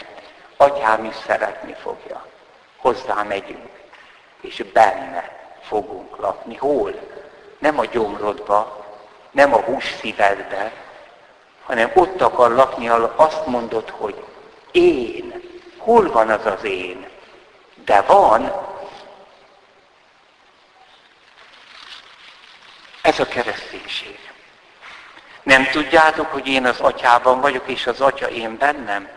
atyám 0.57 1.05
is 1.05 1.15
szeretni 1.27 1.75
fogja. 1.81 2.25
Hozzá 2.77 3.23
megyünk, 3.23 3.69
és 4.41 4.63
benne 4.73 5.37
fogunk 5.61 6.17
lakni. 6.17 6.55
Hol? 6.55 6.93
Nem 7.59 7.79
a 7.79 7.85
gyomrodba, 7.85 8.85
nem 9.31 9.53
a 9.53 9.61
hús 9.61 9.95
szívedbe, 9.99 10.71
hanem 11.63 11.91
ott 11.93 12.21
akar 12.21 12.51
lakni, 12.51 12.89
ahol 12.89 13.13
azt 13.15 13.45
mondod, 13.45 13.89
hogy 13.89 14.23
én. 14.71 15.41
Hol 15.77 16.11
van 16.11 16.29
az 16.29 16.45
az 16.45 16.63
én? 16.63 17.07
De 17.85 18.01
van, 18.01 18.51
Ez 23.09 23.19
a 23.19 23.27
kereszténység. 23.27 24.19
Nem 25.43 25.69
tudjátok, 25.71 26.31
hogy 26.31 26.47
én 26.47 26.65
az 26.65 26.79
atyában 26.79 27.41
vagyok, 27.41 27.63
és 27.67 27.87
az 27.87 28.01
atya 28.01 28.27
én 28.27 28.57
bennem? 28.57 29.07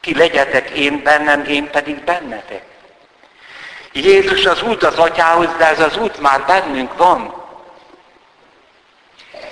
Ti 0.00 0.16
legyetek 0.16 0.70
én 0.70 1.02
bennem, 1.02 1.44
én 1.44 1.70
pedig 1.70 2.04
bennetek. 2.04 2.62
Jézus 3.92 4.46
az 4.46 4.62
út 4.62 4.82
az 4.82 4.98
atyához, 4.98 5.48
de 5.58 5.66
ez 5.66 5.80
az 5.80 5.96
út 5.96 6.20
már 6.20 6.46
bennünk 6.46 6.96
van. 6.96 7.34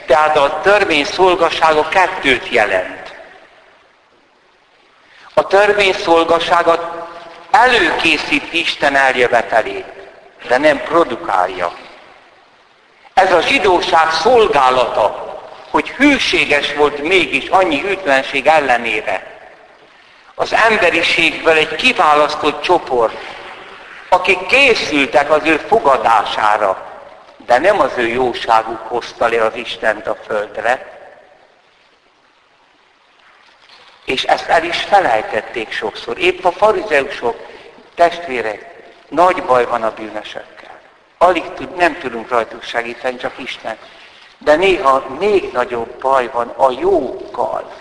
Tehát 0.06 0.36
a 0.36 0.60
törvény 0.60 1.04
szolgasága 1.04 1.88
kettőt 1.88 2.48
jelent. 2.48 3.14
A 5.34 5.46
törvény 5.46 5.92
szolgasága 5.92 7.08
előkészít 7.50 8.52
Isten 8.52 8.96
eljövetelét, 8.96 9.86
de 10.48 10.58
nem 10.58 10.82
produkálja. 10.82 11.86
Ez 13.18 13.32
a 13.32 13.40
zsidóság 13.40 14.12
szolgálata, 14.12 15.36
hogy 15.70 15.88
hűséges 15.88 16.74
volt 16.74 17.02
mégis 17.02 17.48
annyi 17.48 17.80
hűtlenség 17.80 18.46
ellenére. 18.46 19.36
Az 20.34 20.52
emberiségből 20.52 21.56
egy 21.56 21.74
kiválasztott 21.74 22.62
csoport, 22.62 23.16
akik 24.08 24.46
készültek 24.46 25.30
az 25.30 25.40
ő 25.44 25.56
fogadására, 25.56 26.86
de 27.46 27.58
nem 27.58 27.80
az 27.80 27.92
ő 27.96 28.06
jóságuk 28.06 28.80
hozta 28.86 29.28
le 29.28 29.44
az 29.44 29.54
Istent 29.54 30.06
a 30.06 30.16
földre. 30.26 30.98
És 34.04 34.24
ezt 34.24 34.48
el 34.48 34.64
is 34.64 34.82
felejtették 34.82 35.72
sokszor. 35.72 36.18
Épp 36.18 36.44
a 36.44 36.52
farizeusok, 36.52 37.36
testvérek, 37.94 38.66
nagy 39.08 39.42
baj 39.42 39.66
van 39.66 39.82
a 39.82 39.94
bűnösök. 39.94 40.57
Alig 41.18 41.52
tud, 41.54 41.76
nem 41.76 41.98
tudunk 41.98 42.28
rajtuk 42.28 42.62
segíteni, 42.62 43.16
csak 43.16 43.38
Isten. 43.38 43.76
De 44.38 44.56
néha 44.56 45.04
még 45.18 45.52
nagyobb 45.52 46.00
baj 46.00 46.30
van 46.32 46.48
a 46.48 46.70
jókkal. 46.80 47.72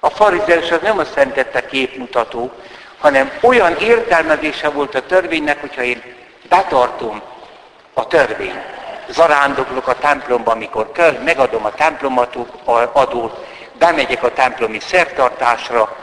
A 0.00 0.10
farizeus 0.10 0.70
az 0.70 0.80
nem 0.82 0.98
a 0.98 1.04
szentette 1.04 1.66
képmutató, 1.66 2.50
hanem 2.98 3.30
olyan 3.40 3.76
értelmezése 3.76 4.68
volt 4.68 4.94
a 4.94 5.06
törvénynek, 5.06 5.60
hogyha 5.60 5.82
én 5.82 6.02
betartom 6.48 7.22
a 7.94 8.06
törvényt, 8.06 8.64
zarándoklok 9.08 9.88
a 9.88 9.98
templomba, 9.98 10.50
amikor 10.50 10.92
kell, 10.92 11.18
megadom 11.24 11.64
a 11.64 11.74
templomadót, 11.74 13.46
bemegyek 13.78 14.22
a 14.22 14.32
templomi 14.32 14.80
szertartásra, 14.80 15.96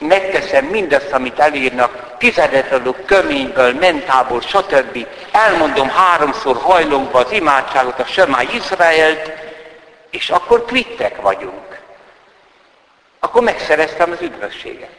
megteszem 0.00 0.64
mindazt, 0.64 1.12
amit 1.12 1.38
elírnak, 1.38 2.16
tizedet 2.18 2.72
adok 2.72 3.06
köményből, 3.06 3.74
mentából, 3.74 4.40
stb. 4.40 5.06
Elmondom 5.32 5.88
háromszor 5.88 6.56
hajlongva 6.56 7.18
az 7.18 7.32
imádságot, 7.32 7.98
a 7.98 8.04
Sömály 8.04 8.48
Izraelt, 8.52 9.32
és 10.10 10.30
akkor 10.30 10.64
kvittek 10.64 11.20
vagyunk. 11.20 11.80
Akkor 13.20 13.42
megszereztem 13.42 14.10
az 14.10 14.20
üdvösséget. 14.20 14.90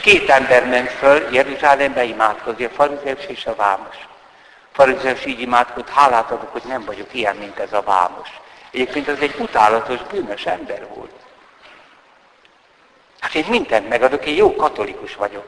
Két 0.00 0.30
ember 0.30 0.66
ment 0.66 0.90
föl 0.90 1.28
Jeruzsálembe 1.32 2.04
imádkozni, 2.04 2.64
a 2.64 2.68
farizeus 2.68 3.26
és 3.26 3.46
a 3.46 3.54
vámos. 3.54 3.96
A 4.72 4.72
farizeus 4.72 5.24
így 5.24 5.40
imádkozott, 5.40 5.90
hálát 5.90 6.30
adok, 6.30 6.52
hogy 6.52 6.62
nem 6.66 6.84
vagyok 6.84 7.14
ilyen, 7.14 7.36
mint 7.36 7.58
ez 7.58 7.72
a 7.72 7.82
vámos. 7.82 8.28
Egyébként 8.70 9.08
az 9.08 9.20
egy 9.20 9.34
utálatos, 9.38 9.98
bűnös 10.10 10.46
ember 10.46 10.86
volt. 10.94 11.19
Hát 13.20 13.34
én 13.34 13.44
mindent 13.48 13.88
megadok, 13.88 14.26
én 14.26 14.36
jó 14.36 14.54
katolikus 14.54 15.14
vagyok. 15.14 15.44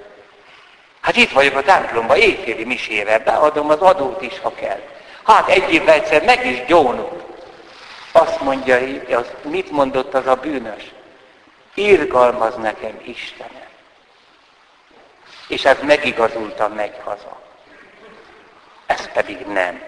Hát 1.00 1.16
itt 1.16 1.30
vagyok 1.30 1.56
a 1.56 1.62
templomban, 1.62 2.16
éjféli 2.16 2.64
misére, 2.64 3.18
beadom 3.18 3.70
az 3.70 3.80
adót 3.80 4.22
is, 4.22 4.38
ha 4.38 4.54
kell. 4.54 4.80
Hát 5.22 5.48
egy 5.48 5.72
évvel 5.72 5.94
egyszer 5.94 6.24
meg 6.24 6.46
is 6.46 6.64
gyónult. 6.64 7.22
Azt 8.12 8.40
mondja, 8.40 8.78
az, 9.18 9.26
mit 9.42 9.70
mondott 9.70 10.14
az 10.14 10.26
a 10.26 10.34
bűnös? 10.34 10.92
Irgalmaz 11.74 12.56
nekem 12.56 13.00
Istenem. 13.04 13.70
És 15.48 15.64
ez 15.64 15.76
megigazultam, 15.82 16.72
megy 16.72 16.94
haza. 17.04 17.40
Ez 18.86 19.12
pedig 19.12 19.38
nem. 19.46 19.82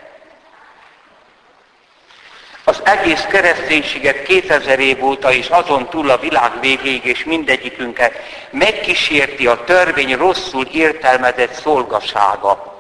Az 2.65 2.81
egész 2.85 3.23
kereszténységet 3.23 4.23
2000 4.23 4.79
év 4.79 5.05
óta 5.05 5.33
és 5.33 5.49
azon 5.49 5.89
túl 5.89 6.11
a 6.11 6.19
világ 6.19 6.61
végéig 6.61 7.05
és 7.05 7.25
mindegyikünket 7.25 8.15
megkísérti 8.51 9.47
a 9.47 9.65
törvény 9.65 10.17
rosszul 10.17 10.67
értelmezett 10.67 11.53
szolgasága. 11.53 12.73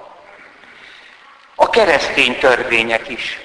A 1.55 1.71
keresztény 1.71 2.39
törvények 2.39 3.09
is. 3.09 3.41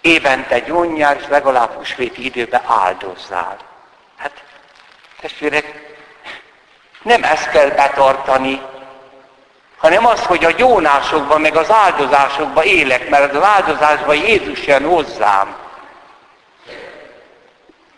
Évente 0.00 0.58
gyónjál, 0.58 1.16
és 1.16 1.24
legalább 1.28 1.72
húsvéti 1.72 2.24
időben 2.24 2.62
áldozzál. 2.66 3.56
Hát, 4.16 4.42
testvérek, 5.20 5.96
nem 7.02 7.24
ezt 7.24 7.50
kell 7.50 7.68
betartani, 7.68 8.60
hanem 9.80 10.06
az, 10.06 10.24
hogy 10.24 10.44
a 10.44 10.50
gyónásokban, 10.50 11.40
meg 11.40 11.56
az 11.56 11.70
áldozásokban 11.70 12.64
élek, 12.64 13.08
mert 13.08 13.34
az 13.34 13.42
áldozásban 13.42 14.16
Jézus 14.16 14.66
jön 14.66 14.84
hozzám. 14.84 15.56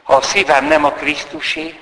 Ha 0.02 0.14
a 0.14 0.22
szívem 0.22 0.64
nem 0.64 0.84
a 0.84 0.90
Krisztusé, 0.90 1.80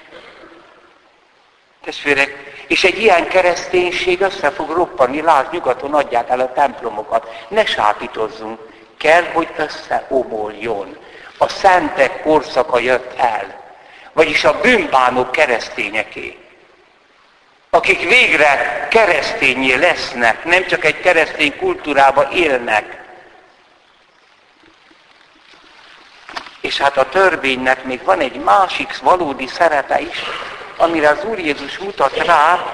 testvérek, 1.84 2.30
és 2.66 2.84
egy 2.84 2.98
ilyen 2.98 3.28
kereszténység 3.28 4.20
össze 4.20 4.50
fog 4.50 4.70
roppanni, 4.70 5.20
lásd, 5.20 5.52
nyugaton 5.52 5.94
adják 5.94 6.28
el 6.28 6.40
a 6.40 6.52
templomokat. 6.52 7.44
Ne 7.48 7.64
sápítozzunk. 7.64 8.60
Kell, 8.98 9.24
hogy 9.32 9.48
összeomoljon. 9.56 10.96
A 11.38 11.48
szentek 11.48 12.22
korszaka 12.22 12.78
jött 12.78 13.18
el. 13.18 13.74
Vagyis 14.12 14.44
a 14.44 14.60
bűnbánok 14.60 15.32
keresztényeké 15.32 16.49
akik 17.70 18.08
végre 18.08 18.86
keresztényé 18.90 19.74
lesznek, 19.74 20.44
nem 20.44 20.66
csak 20.66 20.84
egy 20.84 21.00
keresztény 21.00 21.56
kultúrába 21.56 22.28
élnek. 22.32 22.98
És 26.60 26.78
hát 26.78 26.96
a 26.96 27.08
törvénynek 27.08 27.84
még 27.84 28.04
van 28.04 28.20
egy 28.20 28.36
másik 28.36 28.98
valódi 28.98 29.46
szerepe 29.46 30.00
is, 30.00 30.22
amire 30.76 31.08
az 31.08 31.24
Úr 31.24 31.38
Jézus 31.38 31.78
mutat 31.78 32.24
rá, 32.24 32.64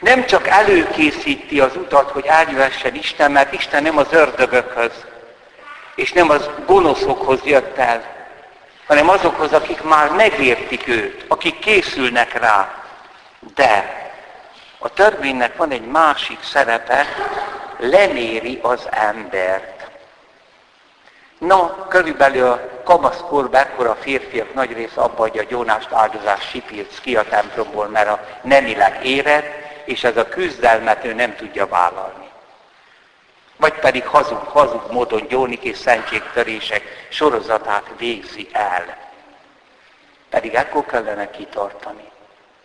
nem 0.00 0.26
csak 0.26 0.48
előkészíti 0.48 1.60
az 1.60 1.76
utat, 1.76 2.10
hogy 2.10 2.26
eljöhessen 2.26 2.94
Isten, 2.94 3.30
mert 3.30 3.52
Isten 3.52 3.82
nem 3.82 3.98
az 3.98 4.06
ördögökhöz, 4.10 5.04
és 5.94 6.12
nem 6.12 6.30
az 6.30 6.50
gonoszokhoz 6.66 7.40
jött 7.44 7.78
el, 7.78 8.16
hanem 8.86 9.08
azokhoz, 9.08 9.52
akik 9.52 9.82
már 9.82 10.10
megértik 10.10 10.88
őt, 10.88 11.24
akik 11.28 11.58
készülnek 11.58 12.38
rá. 12.38 12.87
De 13.40 13.96
a 14.78 14.88
törvénynek 14.88 15.56
van 15.56 15.70
egy 15.70 15.86
másik 15.86 16.42
szerepe, 16.42 17.06
leméri 17.78 18.58
az 18.62 18.88
embert. 18.90 19.90
Na, 21.38 21.86
körülbelül 21.88 22.46
a 22.46 22.82
kamaszkorban 22.84 23.60
ekkor 23.60 23.86
a 23.86 23.94
férfiak 23.94 24.54
nagy 24.54 24.72
része 24.72 25.00
abba 25.00 25.22
adja 25.22 25.42
a 25.42 25.44
gyónást 25.48 25.92
áldozás 25.92 26.48
sipírc 26.48 27.00
ki 27.00 27.16
a 27.16 27.28
templomból, 27.28 27.86
mert 27.86 28.08
a 28.08 28.20
nemileg 28.42 29.04
éred, 29.06 29.44
és 29.84 30.04
ez 30.04 30.16
a 30.16 30.28
küzdelmet 30.28 31.04
ő 31.04 31.14
nem 31.14 31.36
tudja 31.36 31.66
vállalni. 31.66 32.28
Vagy 33.56 33.74
pedig 33.74 34.06
hazug, 34.06 34.38
hazug 34.38 34.90
módon 34.90 35.26
gyónik 35.28 35.62
és 35.62 35.78
szentségtörések 35.78 37.06
sorozatát 37.08 37.84
végzi 37.98 38.48
el. 38.52 38.96
Pedig 40.30 40.54
ekkor 40.54 40.86
kellene 40.86 41.30
kitartani 41.30 42.10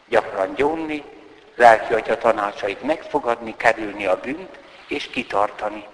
gyakran 0.07 0.53
gyónni, 0.53 1.03
lelki 1.55 1.93
atya 1.93 2.17
tanácsait 2.17 2.83
megfogadni, 2.83 3.55
kerülni 3.57 4.05
a 4.05 4.19
bűnt, 4.19 4.59
és 4.87 5.07
kitartani. 5.07 5.85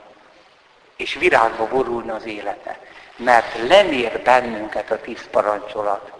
És 0.97 1.13
virágba 1.13 1.67
borulna 1.67 2.15
az 2.15 2.25
élete. 2.25 2.79
Mert 3.15 3.67
lemér 3.67 4.21
bennünket 4.21 4.91
a 4.91 5.01
tíz 5.01 5.27
parancsolat. 5.31 6.11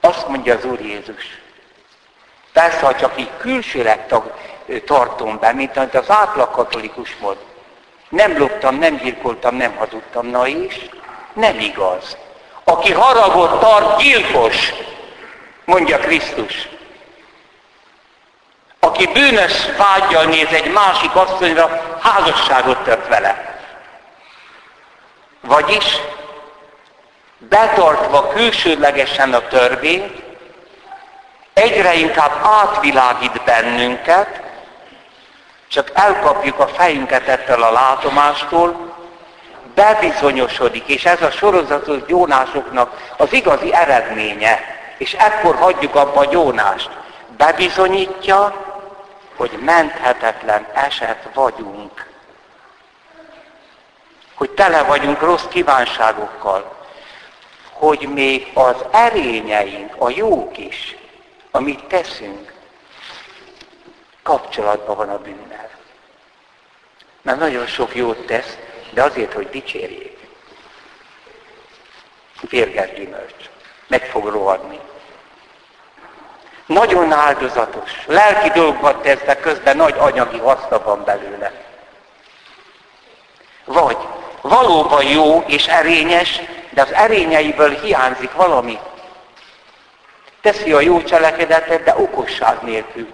Azt 0.00 0.28
mondja 0.28 0.54
az 0.54 0.64
Úr 0.64 0.80
Jézus. 0.80 1.40
Persze, 2.52 2.86
ha 2.86 2.94
csak 2.94 3.20
így 3.20 3.30
külsőleg 3.38 4.06
tartom 4.84 5.38
be, 5.38 5.52
mint 5.52 5.76
amit 5.76 5.94
az 5.94 6.10
átlag 6.10 6.50
katolikus 6.50 7.16
mond. 7.16 7.36
Nem 8.08 8.38
loptam, 8.38 8.76
nem 8.76 8.96
gyilkoltam, 8.96 9.54
nem 9.56 9.76
hazudtam. 9.76 10.26
Na 10.26 10.46
és? 10.46 10.88
Nem 11.32 11.58
igaz. 11.58 12.16
Aki 12.64 12.92
haragot 12.92 13.60
tart, 13.60 14.00
gyilkos, 14.02 14.72
mondja 15.64 15.98
Krisztus. 15.98 16.68
Aki 18.84 19.06
bűnös 19.06 19.52
vágyjal 19.76 20.24
néz 20.24 20.52
egy 20.52 20.72
másik 20.72 21.14
asszonyra, 21.14 21.96
házasságot 22.00 22.78
tört 22.78 23.08
vele. 23.08 23.58
Vagyis 25.40 25.84
betartva 27.38 28.28
külsődlegesen 28.28 29.34
a 29.34 29.46
törvényt, 29.46 30.22
egyre 31.52 31.94
inkább 31.94 32.32
átvilágít 32.42 33.42
bennünket, 33.44 34.40
csak 35.68 35.90
elkapjuk 35.94 36.58
a 36.58 36.68
fejünket 36.68 37.28
ettől 37.28 37.62
a 37.62 37.72
látomástól, 37.72 38.94
bebizonyosodik, 39.74 40.86
és 40.86 41.04
ez 41.04 41.22
a 41.22 41.30
sorozatos 41.30 42.04
gyónásoknak 42.06 43.12
az 43.16 43.32
igazi 43.32 43.74
eredménye, 43.74 44.60
és 44.98 45.12
ekkor 45.12 45.54
hagyjuk 45.54 45.94
abba 45.94 46.20
a 46.20 46.24
gyónást. 46.24 46.90
Bebizonyítja, 47.36 48.72
hogy 49.36 49.50
menthetetlen 49.50 50.66
eset 50.74 51.28
vagyunk. 51.34 52.12
Hogy 54.34 54.50
tele 54.50 54.82
vagyunk 54.82 55.20
rossz 55.20 55.46
kívánságokkal. 55.48 56.86
Hogy 57.72 58.08
még 58.12 58.50
az 58.54 58.84
erényeink, 58.90 59.94
a 59.98 60.10
jók 60.10 60.58
is, 60.58 60.96
amit 61.50 61.84
teszünk, 61.84 62.52
kapcsolatban 64.22 64.96
van 64.96 65.08
a 65.08 65.18
bűnnel. 65.18 65.70
Mert 67.22 67.38
nagyon 67.38 67.66
sok 67.66 67.94
jót 67.94 68.26
tesz, 68.26 68.58
de 68.90 69.02
azért, 69.02 69.32
hogy 69.32 69.48
dicsérjék. 69.50 70.18
Férges 72.48 72.92
gyümölcs. 72.92 73.50
Meg 73.86 74.04
fog 74.06 74.26
rohadni. 74.26 74.80
Nagyon 76.66 77.12
áldozatos. 77.12 77.90
Lelki 78.06 78.48
dolgokat 78.48 79.02
tesz, 79.02 79.20
de 79.20 79.36
közben 79.36 79.76
nagy 79.76 79.94
anyagi 79.98 80.38
haszna 80.38 80.82
van 80.82 81.04
belőle. 81.04 81.52
Vagy 83.64 83.96
valóban 84.40 85.04
jó 85.04 85.44
és 85.46 85.66
erényes, 85.66 86.40
de 86.70 86.82
az 86.82 86.92
erényeiből 86.92 87.70
hiányzik 87.70 88.32
valami. 88.32 88.78
Teszi 90.40 90.72
a 90.72 90.80
jó 90.80 91.02
cselekedetet, 91.02 91.82
de 91.82 91.94
okosság 91.96 92.62
nélkül. 92.62 93.08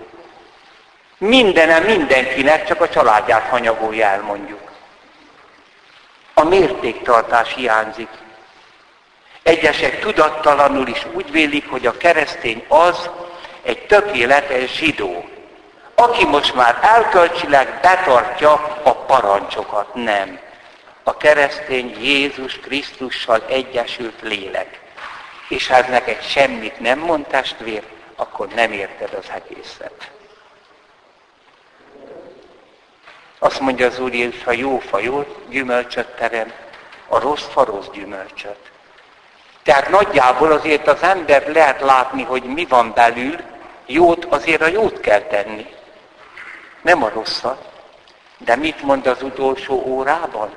Mindenem 1.19 1.85
mindenkinek, 1.85 2.67
csak 2.67 2.81
a 2.81 2.89
családját 2.89 3.49
hanyagolja 3.49 4.07
el, 4.07 4.21
mondjuk. 4.21 4.61
A 6.35 6.45
mértéktartás 6.45 7.55
hiányzik. 7.55 8.09
Egyesek 9.43 10.01
tudattalanul 10.01 10.87
is 10.87 11.07
úgy 11.13 11.31
vélik, 11.31 11.71
hogy 11.71 11.87
a 11.87 11.97
keresztény 11.97 12.65
az, 12.69 13.11
egy 13.63 13.87
tökéletes 13.87 14.77
zsidó, 14.77 15.29
aki 15.95 16.25
most 16.25 16.55
már 16.55 16.79
elkölcsileg 16.83 17.79
betartja 17.83 18.53
a 18.83 18.95
parancsokat. 18.95 19.95
Nem. 19.95 20.39
A 21.03 21.17
keresztény 21.17 21.97
Jézus 22.01 22.59
Krisztussal 22.59 23.43
egyesült 23.49 24.21
lélek. 24.23 24.81
És 25.49 25.67
ha 25.67 25.75
ez 25.75 25.87
neked 25.89 26.23
semmit 26.23 26.81
nem 26.81 26.99
mond 26.99 27.27
testvér, 27.27 27.83
akkor 28.17 28.49
nem 28.49 28.73
érted 28.73 29.13
az 29.13 29.31
egészet. 29.35 30.11
Azt 33.39 33.61
mondja 33.61 33.87
az 33.87 33.99
Úr 33.99 34.15
Jézus, 34.15 34.45
ha 34.45 34.53
jó 34.53 34.79
fa 34.79 34.99
jó 34.99 35.25
gyümölcsöt 35.49 36.07
terem, 36.07 36.53
a 37.09 37.19
rossz 37.19 37.47
fa 37.53 37.65
rossz 37.65 37.89
gyümölcsöt. 37.93 38.71
Tehát 39.63 39.89
nagyjából 39.89 40.53
azért 40.53 40.89
az 40.89 41.03
ember 41.03 41.49
lehet 41.53 41.81
látni, 41.81 42.23
hogy 42.23 42.43
mi 42.43 42.65
van 42.65 42.93
belül, 42.93 43.37
jót 43.93 44.25
azért 44.25 44.63
a 44.63 44.67
jót 44.67 45.01
kell 45.01 45.21
tenni. 45.21 45.67
Nem 46.83 47.03
a 47.03 47.09
rosszat. 47.09 47.69
De 48.39 48.57
mit 48.57 48.83
mond 48.83 49.07
az 49.07 49.23
utolsó 49.23 49.83
órában? 49.87 50.51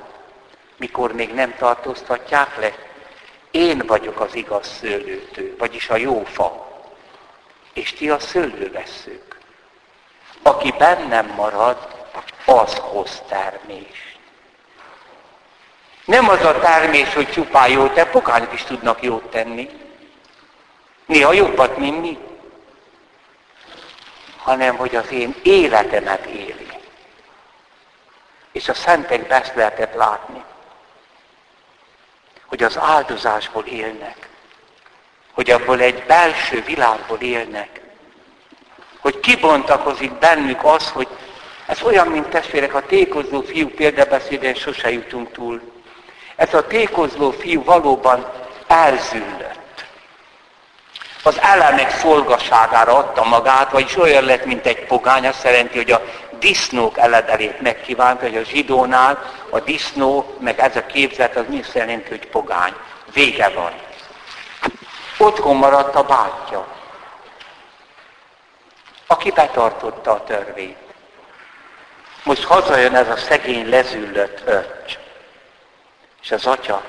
Mikor 0.76 1.12
még 1.12 1.34
nem 1.34 1.54
tartóztatják 1.58 2.58
le? 2.58 2.72
Én 3.50 3.82
vagyok 3.86 4.20
az 4.20 4.34
igaz 4.34 4.66
szőlőtő, 4.66 5.54
vagyis 5.58 5.90
a 5.90 5.96
jó 5.96 6.24
fa. 6.24 6.72
És 7.72 7.92
ti 7.92 8.10
a 8.10 8.18
szőlőveszők. 8.18 9.38
Aki 10.42 10.74
bennem 10.78 11.26
marad, 11.36 11.88
az 12.46 12.74
hoz 12.74 13.22
termést. 13.28 14.18
Nem 16.04 16.28
az 16.28 16.44
a 16.44 16.58
termés, 16.58 17.14
hogy 17.14 17.30
csupán 17.30 17.70
jót, 17.70 17.92
de 17.92 18.06
pogányok 18.06 18.52
is 18.52 18.62
tudnak 18.62 19.02
jót 19.02 19.30
tenni. 19.30 19.68
Néha 21.06 21.32
jobbat, 21.32 21.76
mint 21.76 22.00
mi. 22.00 22.18
Hanem, 24.44 24.76
hogy 24.76 24.96
az 24.96 25.10
én 25.10 25.34
életemet 25.42 26.26
éli. 26.26 26.68
És 28.52 28.68
a 28.68 28.74
szentekbe 28.74 29.40
ezt 29.40 29.54
lehetett 29.54 29.94
látni. 29.94 30.42
Hogy 32.46 32.62
az 32.62 32.78
áldozásból 32.78 33.64
élnek. 33.64 34.28
Hogy 35.32 35.50
abból 35.50 35.80
egy 35.80 36.02
belső 36.02 36.62
világból 36.62 37.18
élnek. 37.20 37.80
Hogy 39.00 39.20
kibontakozik 39.20 40.12
bennük 40.12 40.64
az, 40.64 40.90
hogy 40.90 41.08
ez 41.66 41.82
olyan, 41.82 42.06
mint 42.06 42.28
testvérek, 42.28 42.74
a 42.74 42.86
tékozó 42.86 43.42
fiú 43.42 43.68
példabeszéden 43.68 44.54
sose 44.54 44.90
jutunk 44.90 45.32
túl. 45.32 45.60
Ez 46.36 46.54
a 46.54 46.66
tékozló 46.66 47.30
fiú 47.30 47.64
valóban 47.64 48.32
elzüllött. 48.66 49.53
Az 51.26 51.40
elemek 51.40 51.90
szolgaságára 51.90 52.96
adta 52.96 53.24
magát, 53.24 53.70
vagyis 53.70 53.96
olyan 53.96 54.24
lett, 54.24 54.44
mint 54.44 54.66
egy 54.66 54.86
pogány, 54.86 55.26
azt 55.26 55.44
jelenti, 55.44 55.76
hogy 55.76 55.90
a 55.90 56.02
disznók 56.38 56.98
eledelét 56.98 57.60
megkívánt, 57.60 58.20
hogy 58.20 58.36
a 58.36 58.42
zsidónál 58.42 59.32
a 59.50 59.60
disznó, 59.60 60.36
meg 60.40 60.58
ez 60.58 60.76
a 60.76 60.86
képzet, 60.86 61.36
az 61.36 61.44
mi 61.48 61.62
jelenti, 61.72 62.08
hogy 62.08 62.26
pogány. 62.26 62.74
Vége 63.12 63.48
van. 63.48 63.72
Otthon 65.18 65.56
maradt 65.56 65.94
a 65.94 66.02
bátyja, 66.02 66.66
aki 69.06 69.30
betartotta 69.30 70.10
a 70.10 70.24
törvényt. 70.24 70.76
Most 72.22 72.44
hazajön 72.44 72.94
ez 72.94 73.08
a 73.08 73.16
szegény 73.16 73.68
lezüllött 73.68 74.42
öcs. 74.44 74.98
És 76.22 76.30
az 76.30 76.46
atya 76.46 76.82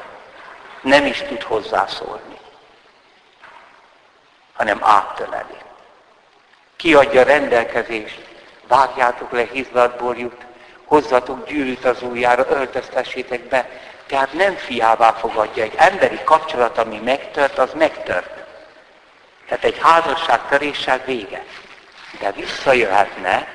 nem 0.82 1.06
is 1.06 1.22
tud 1.22 1.44
hozzászólni, 1.44 2.35
hanem 4.56 4.80
áttöleli. 4.82 5.58
Kiadja 6.76 7.24
rendelkezést, 7.24 8.26
vágjátok 8.68 9.32
le 9.32 9.48
hizlatból 9.52 10.18
jut, 10.18 10.46
hozzatok 10.86 11.48
gyűrűt 11.48 11.86
az 11.86 12.02
ujjára, 12.02 12.46
öltöztessétek 12.50 13.42
be. 13.42 13.70
Tehát 14.08 14.34
nem 14.34 14.56
fiává 14.56 15.12
fogadja. 15.12 15.64
Egy 15.64 15.74
emberi 15.76 16.20
kapcsolat, 16.24 16.78
ami 16.78 17.02
megtört, 17.04 17.58
az 17.58 17.72
megtört. 17.74 18.30
Tehát 19.48 19.64
egy 19.64 19.78
házasság 19.82 20.48
töréssel 20.50 21.02
vége. 21.06 21.44
De 22.20 22.32
visszajöhetne, 22.32 23.48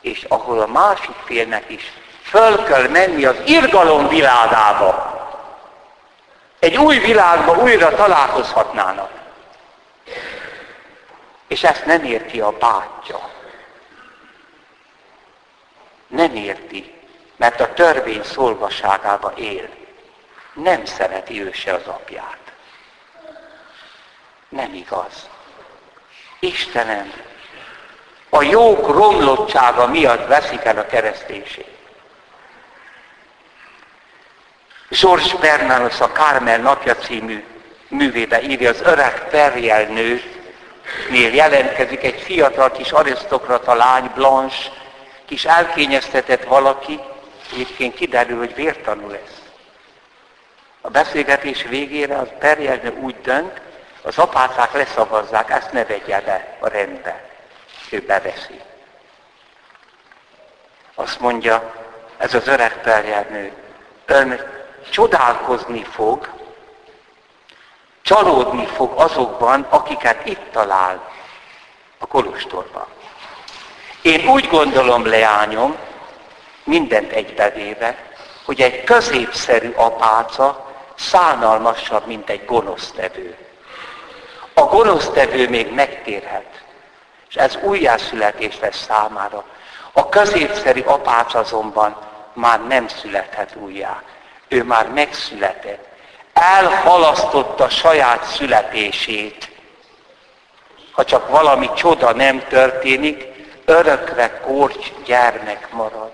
és 0.00 0.24
ahol 0.28 0.60
a 0.60 0.66
másik 0.66 1.14
félnek 1.24 1.70
is 1.70 1.92
föl 2.22 2.64
kell 2.64 2.88
menni 2.88 3.24
az 3.24 3.36
irgalom 3.44 4.08
világába. 4.08 5.14
Egy 6.58 6.76
új 6.76 6.98
világba 6.98 7.52
újra 7.52 7.94
találkozhatnának. 7.94 9.10
És 11.48 11.64
ezt 11.64 11.86
nem 11.86 12.04
érti 12.04 12.40
a 12.40 12.50
bátyja. 12.50 13.30
Nem 16.06 16.34
érti, 16.34 16.94
mert 17.36 17.60
a 17.60 17.72
törvény 17.72 18.22
szolgaságába 18.22 19.32
él. 19.36 19.68
Nem 20.52 20.84
szereti 20.84 21.42
ő 21.42 21.52
se 21.52 21.72
az 21.72 21.86
apját. 21.86 22.52
Nem 24.48 24.74
igaz. 24.74 25.28
Istenem, 26.38 27.12
a 28.28 28.42
jók 28.42 28.88
romlottsága 28.88 29.86
miatt 29.86 30.26
veszik 30.26 30.64
el 30.64 30.78
a 30.78 30.86
kereszténység. 30.86 31.66
George 34.88 35.36
Bernanos 35.40 36.00
a 36.00 36.12
Kármel 36.12 36.58
napja 36.58 36.96
című 36.96 37.44
művébe 37.88 38.42
írja, 38.42 38.70
az 38.70 38.80
öreg 38.80 39.28
perjelnő 39.28 40.35
nél 41.10 41.34
jelentkezik 41.34 42.02
egy 42.02 42.20
fiatal 42.20 42.70
kis 42.70 42.92
arisztokrata 42.92 43.74
lány, 43.74 44.10
Blanche, 44.14 44.70
kis 45.24 45.44
elkényeztetett 45.44 46.44
valaki, 46.44 47.00
egyébként 47.52 47.94
kiderül, 47.94 48.38
hogy 48.38 48.54
vértanú 48.54 49.08
lesz. 49.08 49.42
A 50.80 50.90
beszélgetés 50.90 51.62
végére 51.62 52.18
az 52.18 52.28
perjelnő 52.38 52.98
úgy 53.00 53.20
dönt, 53.20 53.60
az 54.02 54.18
apácák 54.18 54.72
leszavazzák, 54.72 55.50
ezt 55.50 55.72
ne 55.72 55.84
vegye 55.84 56.20
be 56.20 56.56
a 56.60 56.68
rendbe. 56.68 57.24
Ő 57.90 58.00
beveszi. 58.00 58.60
Azt 60.94 61.20
mondja, 61.20 61.74
ez 62.16 62.34
az 62.34 62.46
öreg 62.46 62.80
perjelnő, 62.80 63.52
ön 64.06 64.40
csodálkozni 64.90 65.84
fog, 65.84 66.28
csalódni 68.06 68.66
fog 68.66 68.92
azokban, 69.00 69.66
akiket 69.68 70.26
itt 70.26 70.50
talál 70.52 71.10
a 71.98 72.06
kolostorban. 72.06 72.86
Én 74.02 74.28
úgy 74.28 74.48
gondolom, 74.48 75.06
leányom, 75.06 75.76
mindent 76.64 77.12
egybevéve, 77.12 77.98
hogy 78.44 78.60
egy 78.60 78.84
középszerű 78.84 79.72
apáca 79.76 80.74
szánalmasabb, 80.94 82.06
mint 82.06 82.30
egy 82.30 82.44
gonosztevő. 82.44 83.36
A 84.54 84.60
gonosztevő 84.60 85.48
még 85.48 85.72
megtérhet, 85.72 86.62
és 87.28 87.34
ez 87.34 87.58
újjászületés 87.62 88.58
lesz 88.60 88.84
számára. 88.84 89.44
A 89.92 90.08
középszerű 90.08 90.80
apáca 90.80 91.38
azonban 91.38 91.96
már 92.32 92.66
nem 92.66 92.88
születhet 92.88 93.56
újjá 93.56 94.02
ő 94.48 94.64
már 94.64 94.88
megszületett. 94.88 95.85
Elhalasztotta 96.40 97.68
saját 97.68 98.24
születését. 98.24 99.50
Ha 100.92 101.04
csak 101.04 101.28
valami 101.28 101.70
csoda 101.74 102.12
nem 102.12 102.46
történik, 102.48 103.24
örökre 103.64 104.40
korty 104.40 104.92
gyermek 105.04 105.72
marad. 105.72 106.12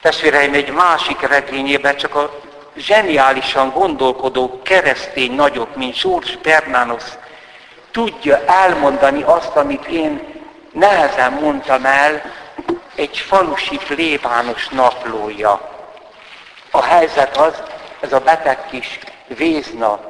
Testvéreim, 0.00 0.54
egy 0.54 0.72
másik 0.72 1.20
regényében 1.20 1.96
csak 1.96 2.14
a 2.14 2.40
zseniálisan 2.76 3.70
gondolkodó 3.70 4.62
keresztény 4.62 5.32
nagyok, 5.32 5.76
mint 5.76 6.02
George 6.02 6.30
Bernanos 6.42 7.04
tudja 7.90 8.44
elmondani 8.46 9.22
azt, 9.22 9.56
amit 9.56 9.84
én 9.84 10.34
nehezen 10.72 11.32
mondtam 11.32 11.84
el, 11.84 12.22
egy 12.94 13.18
falusi 13.18 13.76
plébános 13.76 14.68
naplója. 14.68 15.74
A 16.70 16.82
helyzet 16.82 17.36
az, 17.36 17.62
ez 18.06 18.12
a 18.12 18.20
beteg 18.20 18.66
kis 18.66 18.98
vézna 19.26 20.00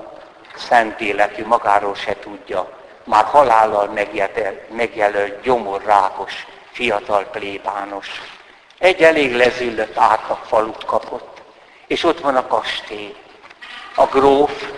szent 0.57 1.01
életű, 1.01 1.45
magáról 1.45 1.95
se 1.95 2.17
tudja. 2.19 2.69
Már 3.05 3.25
halállal 3.25 3.91
megjelölt, 4.69 5.41
gyomorrákos, 5.41 6.47
fiatal 6.73 7.25
plébános. 7.25 8.23
Egy 8.79 9.03
elég 9.03 9.37
lezüllött 9.37 9.97
átlag 9.99 10.39
falut 10.45 10.85
kapott. 10.85 11.43
És 11.87 12.05
ott 12.05 12.21
van 12.21 12.37
a 12.37 12.47
kastély. 12.47 13.15
A 13.95 14.05
gróf, 14.05 14.73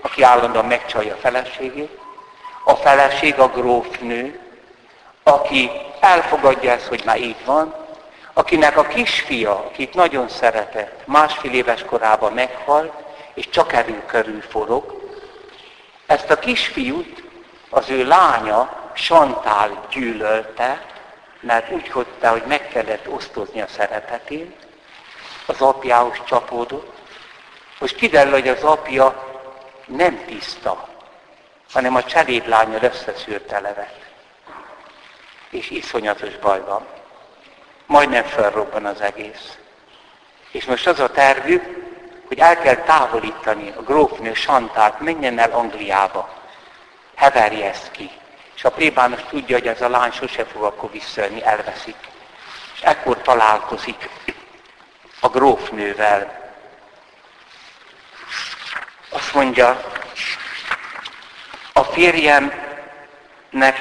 aki 0.00 0.22
állandóan 0.22 0.64
megcsalja 0.64 1.14
a 1.14 1.18
feleségét, 1.18 1.98
a 2.64 2.74
feleség 2.74 3.38
a 3.38 3.48
grófnő, 3.48 4.40
aki 5.22 5.70
elfogadja 6.00 6.70
ezt, 6.72 6.86
hogy 6.86 7.02
már 7.04 7.20
így 7.20 7.44
van, 7.44 7.74
akinek 8.38 8.76
a 8.76 8.86
kisfia, 8.86 9.64
akit 9.64 9.94
nagyon 9.94 10.28
szeretett, 10.28 11.06
másfél 11.06 11.52
éves 11.52 11.84
korában 11.84 12.32
meghalt, 12.32 12.92
és 13.34 13.48
csak 13.48 13.72
erő 13.72 14.02
körül 14.06 14.40
forog, 14.40 15.10
ezt 16.06 16.30
a 16.30 16.38
kisfiút 16.38 17.22
az 17.70 17.90
ő 17.90 18.06
lánya 18.06 18.90
Santál 18.94 19.86
gyűlölte, 19.90 20.84
mert 21.40 21.70
úgy 21.70 21.88
hagyta, 21.88 22.30
hogy 22.30 22.42
meg 22.46 22.68
kellett 22.68 23.08
osztozni 23.08 23.60
a 23.60 23.66
szerepetén, 23.66 24.54
az 25.46 25.60
apjához 25.60 26.20
csapódott. 26.24 26.98
Most 27.78 27.96
kiderül, 27.96 28.32
hogy 28.32 28.48
az 28.48 28.62
apja 28.62 29.26
nem 29.86 30.24
tiszta, 30.26 30.88
hanem 31.72 31.94
a 31.94 32.02
cselédlányal 32.02 32.82
összeszűrte 32.82 33.60
levet. 33.60 34.10
És 35.50 35.70
iszonyatos 35.70 36.36
baj 36.36 36.60
van 36.60 36.97
majdnem 37.88 38.24
felrobban 38.24 38.84
az 38.84 39.00
egész. 39.00 39.58
És 40.50 40.64
most 40.64 40.86
az 40.86 41.00
a 41.00 41.10
tervük, 41.10 41.62
hogy 42.26 42.38
el 42.38 42.58
kell 42.58 42.76
távolítani 42.76 43.72
a 43.76 43.82
grófnő 43.82 44.34
Santát, 44.34 45.00
menjen 45.00 45.38
el 45.38 45.50
Angliába. 45.50 46.28
Heverje 47.14 47.68
ezt 47.68 47.90
ki. 47.90 48.10
És 48.54 48.64
a 48.64 48.70
plébános 48.70 49.20
tudja, 49.28 49.56
hogy 49.56 49.66
ez 49.66 49.82
a 49.82 49.88
lány 49.88 50.12
sose 50.12 50.44
fog 50.44 50.62
akkor 50.62 50.90
visszajönni, 50.90 51.44
elveszik. 51.44 51.96
És 52.74 52.80
ekkor 52.80 53.22
találkozik 53.22 54.08
a 55.20 55.28
grófnővel. 55.28 56.52
Azt 59.10 59.34
mondja, 59.34 59.80
a 61.72 61.82
férjemnek 61.82 62.60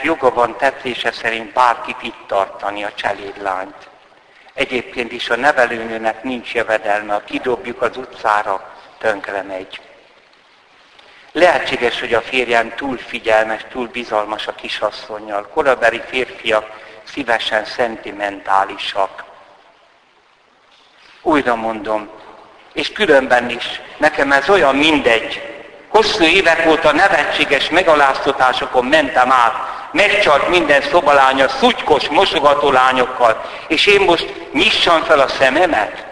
joga 0.04 0.34
van 0.34 0.58
tetése 0.58 1.12
szerint 1.12 1.54
bárkit 1.54 2.02
itt 2.02 2.28
tartani, 2.28 2.84
a 2.84 2.94
cselédlányt. 2.94 3.87
Egyébként 4.58 5.12
is 5.12 5.30
a 5.30 5.36
nevelőnőnek 5.36 6.24
nincs 6.24 6.54
jövedelme, 6.54 7.14
ha 7.14 7.20
kidobjuk 7.20 7.82
az 7.82 7.98
utcára, 7.98 8.76
tönkre 8.98 9.42
megy. 9.42 9.80
Lehetséges, 11.32 12.00
hogy 12.00 12.14
a 12.14 12.22
férjem 12.22 12.74
túl 12.76 12.98
figyelmes, 12.98 13.62
túl 13.70 13.88
bizalmas 13.88 14.48
a 14.48 14.56
kisasszonyjal. 14.56 15.48
Korabeli 15.48 16.02
férfiak 16.08 16.70
szívesen 17.04 17.66
szentimentálisak. 17.66 19.24
Újra 21.22 21.56
mondom, 21.56 22.10
és 22.74 22.92
különben 22.92 23.50
is, 23.50 23.82
nekem 23.98 24.32
ez 24.32 24.50
olyan 24.50 24.76
mindegy. 24.76 25.42
Hosszú 25.88 26.24
évek 26.24 26.68
óta 26.68 26.92
nevetséges 26.92 27.70
megaláztatásokon 27.70 28.86
mentem 28.86 29.32
át, 29.32 29.77
megcsalt 29.92 30.48
minden 30.48 30.82
szobalánya 30.82 31.48
szutykos, 31.48 32.08
mosogató 32.08 32.72
lányokkal, 32.72 33.42
és 33.68 33.86
én 33.86 34.02
most 34.02 34.34
nyissam 34.54 35.02
fel 35.04 35.20
a 35.20 35.28
szememet? 35.28 36.06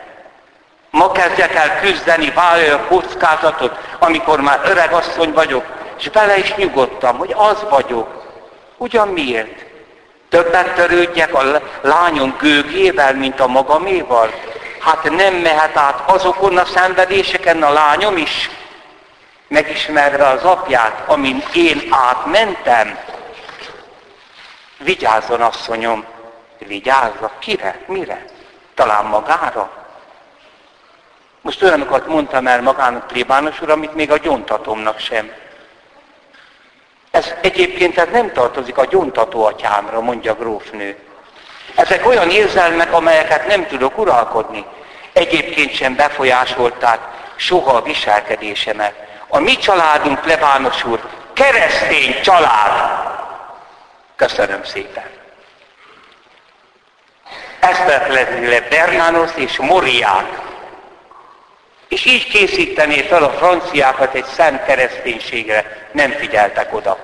Ma 0.89 1.11
kezdjek 1.11 1.55
el 1.55 1.79
küzdeni, 1.79 2.31
vállalja 2.35 2.75
a 2.75 2.85
kockázatot, 2.87 3.77
amikor 3.99 4.41
már 4.41 4.61
öreg 4.65 4.93
asszony 4.93 5.33
vagyok, 5.33 5.65
és 5.99 6.09
bele 6.09 6.37
is 6.37 6.55
nyugodtam, 6.55 7.17
hogy 7.17 7.33
az 7.37 7.65
vagyok. 7.69 8.23
Ugyan 8.77 9.07
miért? 9.07 9.65
Többet 10.29 10.73
törődjek 10.73 11.33
a 11.33 11.61
lányom 11.81 12.35
gőgével, 12.39 13.13
mint 13.13 13.39
a 13.39 13.47
magaméval? 13.47 14.29
Hát 14.79 15.03
nem 15.03 15.33
mehet 15.33 15.77
át 15.77 16.03
azokon 16.05 16.57
a 16.57 16.65
szenvedéseken 16.65 17.63
a 17.63 17.73
lányom 17.73 18.17
is, 18.17 18.49
megismerve 19.47 20.27
az 20.27 20.43
apját, 20.43 21.03
amin 21.05 21.43
én 21.53 21.87
átmentem. 21.89 22.97
Vigyázzon, 24.77 25.41
asszonyom, 25.41 26.05
vigyázzak. 26.57 27.39
Kire? 27.39 27.79
Mire? 27.85 28.25
Talán 28.73 29.05
magára? 29.05 29.71
Most 31.41 31.63
olyanokat 31.63 32.07
mondtam 32.07 32.47
el 32.47 32.61
magának 32.61 33.07
plébános 33.07 33.61
úr, 33.61 33.69
amit 33.69 33.93
még 33.93 34.11
a 34.11 34.17
gyontatomnak 34.17 34.99
sem. 34.99 35.31
Ez 37.11 37.33
egyébként 37.41 37.97
ez 37.97 38.07
nem 38.11 38.31
tartozik 38.31 38.77
a 38.77 38.85
gyontató 38.85 39.45
atyámra, 39.45 40.01
mondja 40.01 40.35
grófnő. 40.35 40.97
Ezek 41.75 42.05
olyan 42.05 42.29
érzelmek, 42.29 42.93
amelyeket 42.93 43.47
nem 43.47 43.67
tudok 43.67 43.97
uralkodni. 43.97 44.65
Egyébként 45.13 45.73
sem 45.73 45.95
befolyásolták 45.95 46.99
soha 47.35 47.71
a 47.71 47.81
viselkedésemet. 47.81 48.93
A 49.27 49.39
mi 49.39 49.57
családunk, 49.57 50.19
plebános 50.19 50.83
úr, 50.83 50.99
keresztény 51.33 52.21
család. 52.21 53.14
Köszönöm 54.15 54.63
szépen. 54.63 55.09
Eszterletőle 57.59 58.61
Bernános 58.61 59.31
és 59.35 59.57
Moriák 59.57 60.45
és 61.87 62.05
így 62.05 62.27
készítené 62.27 63.01
fel 63.01 63.23
a 63.23 63.29
franciákat 63.29 64.13
egy 64.13 64.25
szent 64.25 64.65
kereszténységre. 64.65 65.89
Nem 65.91 66.11
figyeltek 66.11 66.73
oda. 66.73 66.97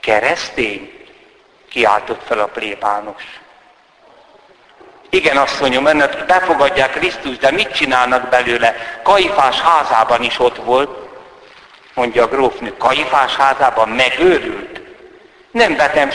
Keresztény? 0.00 1.06
Kiáltott 1.70 2.22
fel 2.26 2.38
a 2.38 2.46
plébános. 2.46 3.40
Igen, 5.10 5.36
asszonyom, 5.36 5.86
ennek 5.86 6.26
befogadják 6.26 6.90
Krisztus, 6.90 7.36
de 7.36 7.50
mit 7.50 7.74
csinálnak 7.74 8.28
belőle? 8.28 8.74
Kaifás 9.02 9.60
házában 9.60 10.22
is 10.22 10.38
ott 10.38 10.56
volt, 10.56 11.08
mondja 11.94 12.22
a 12.22 12.28
grófnő. 12.28 12.76
Kaifás 12.76 13.36
házában 13.36 13.88
megőrült. 13.88 14.71
Nem 15.52 15.76
vetem, 15.76 16.10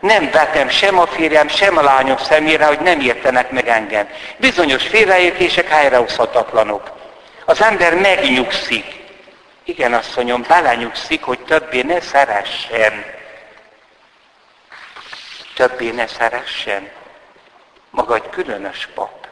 nem 0.00 0.30
vetem 0.30 0.68
sem 0.68 0.98
a 0.98 1.06
férjem, 1.06 1.48
sem 1.48 1.76
a 1.76 1.82
lányom 1.82 2.16
szemére, 2.16 2.66
hogy 2.66 2.80
nem 2.80 3.00
értenek 3.00 3.50
meg 3.50 3.68
engem. 3.68 4.08
Bizonyos 4.36 4.86
félreértések 4.86 5.68
helyrehozhatatlanok. 5.68 6.90
Az 7.44 7.62
ember 7.62 7.94
megnyugszik. 7.94 8.98
Igen, 9.64 9.94
asszonyom, 9.94 10.44
belenyugszik, 10.48 11.22
hogy 11.22 11.38
többé 11.38 11.82
ne 11.82 12.00
szeressen. 12.00 13.04
Többé 15.54 15.90
ne 15.90 16.06
szeressen. 16.06 16.90
Maga 17.90 18.14
egy 18.14 18.28
különös 18.30 18.88
pap. 18.94 19.28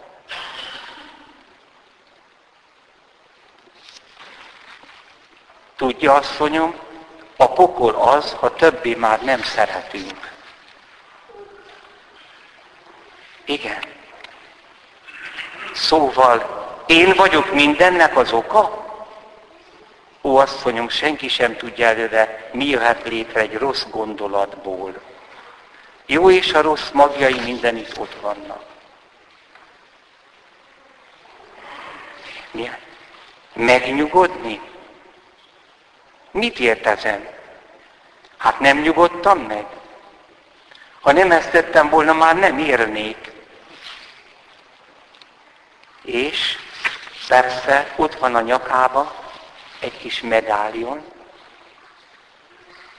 Tudja, 5.77 6.15
asszonyom, 6.15 6.75
a 7.41 7.53
pokol 7.53 7.95
az, 7.95 8.33
ha 8.33 8.55
többé 8.55 8.95
már 8.95 9.23
nem 9.23 9.43
szeretünk. 9.43 10.33
Igen. 13.45 13.83
Szóval 15.75 16.67
én 16.87 17.15
vagyok 17.17 17.53
mindennek 17.53 18.17
az 18.17 18.33
oka? 18.33 18.87
Ó, 20.23 20.37
asszonyom, 20.37 20.89
senki 20.89 21.29
sem 21.29 21.57
tudja 21.57 21.87
előre, 21.87 22.51
mi 22.53 22.65
jöhet 22.65 23.09
létre 23.09 23.41
egy 23.41 23.55
rossz 23.55 23.85
gondolatból. 23.91 25.01
Jó 26.07 26.31
és 26.31 26.53
a 26.53 26.61
rossz 26.61 26.91
magjai 26.91 27.41
mindenütt 27.41 27.99
ott 27.99 28.15
vannak. 28.21 28.63
Mi? 32.51 32.71
Megnyugodni? 33.53 34.61
Mit 36.31 36.59
ért 36.59 36.87
ezen? 36.87 37.29
Hát 38.37 38.61
nem 38.61 38.79
nyugodtam 38.79 39.39
meg. 39.39 39.67
Ha 41.01 41.13
nem 41.13 41.31
ezt 41.31 41.51
tettem 41.51 41.89
volna, 41.89 42.13
már 42.13 42.37
nem 42.37 42.59
érnék. 42.59 43.31
És 46.03 46.59
Persze, 47.29 47.93
ott 47.97 48.15
van 48.15 48.35
a 48.35 48.41
nyakába 48.41 49.15
egy 49.81 49.99
kis 49.99 50.21
medálion, 50.21 51.05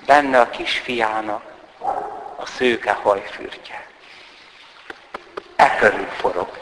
benne 0.06 0.40
a 0.40 0.50
kisfiának 0.50 1.44
a 2.36 2.46
szőke 2.46 2.92
hajfürtje. 2.92 3.86
E 5.56 5.76
körül 5.76 6.08
forog. 6.08 6.58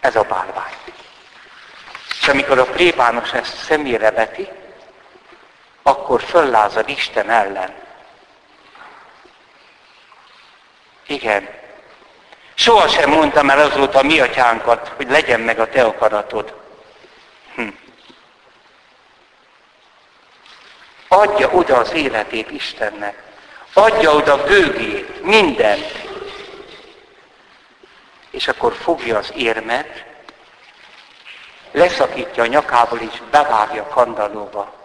Ez 0.00 0.16
a 0.16 0.22
bálvány. 0.22 0.72
És 2.20 2.28
amikor 2.28 2.58
a 2.58 2.64
plébános 2.64 3.32
ezt 3.32 3.56
szemére 3.56 4.10
veti, 4.10 4.48
akkor 5.82 6.22
föllázad 6.22 6.88
Isten 6.88 7.30
ellen. 7.30 7.74
Igen, 11.06 11.48
Soha 12.54 12.88
sem 12.88 13.10
mondtam 13.10 13.50
el 13.50 13.60
azóta 13.60 13.98
a 13.98 14.02
mi 14.02 14.20
atyánkat, 14.20 14.92
hogy 14.96 15.10
legyen 15.10 15.40
meg 15.40 15.58
a 15.58 15.68
te 15.68 15.84
akaratod. 15.84 16.54
Hm. 17.54 17.68
Adja 21.08 21.50
oda 21.50 21.76
az 21.76 21.92
életét 21.92 22.50
Istennek. 22.50 23.22
Adja 23.72 24.14
oda 24.14 24.44
gőgét, 24.44 25.22
mindent. 25.22 25.92
És 28.30 28.48
akkor 28.48 28.72
fogja 28.72 29.18
az 29.18 29.32
érmet, 29.36 30.04
leszakítja 31.72 32.42
a 32.42 32.46
nyakából, 32.46 32.98
és 32.98 33.22
bevágja 33.30 33.86
kandallóba. 33.86 34.81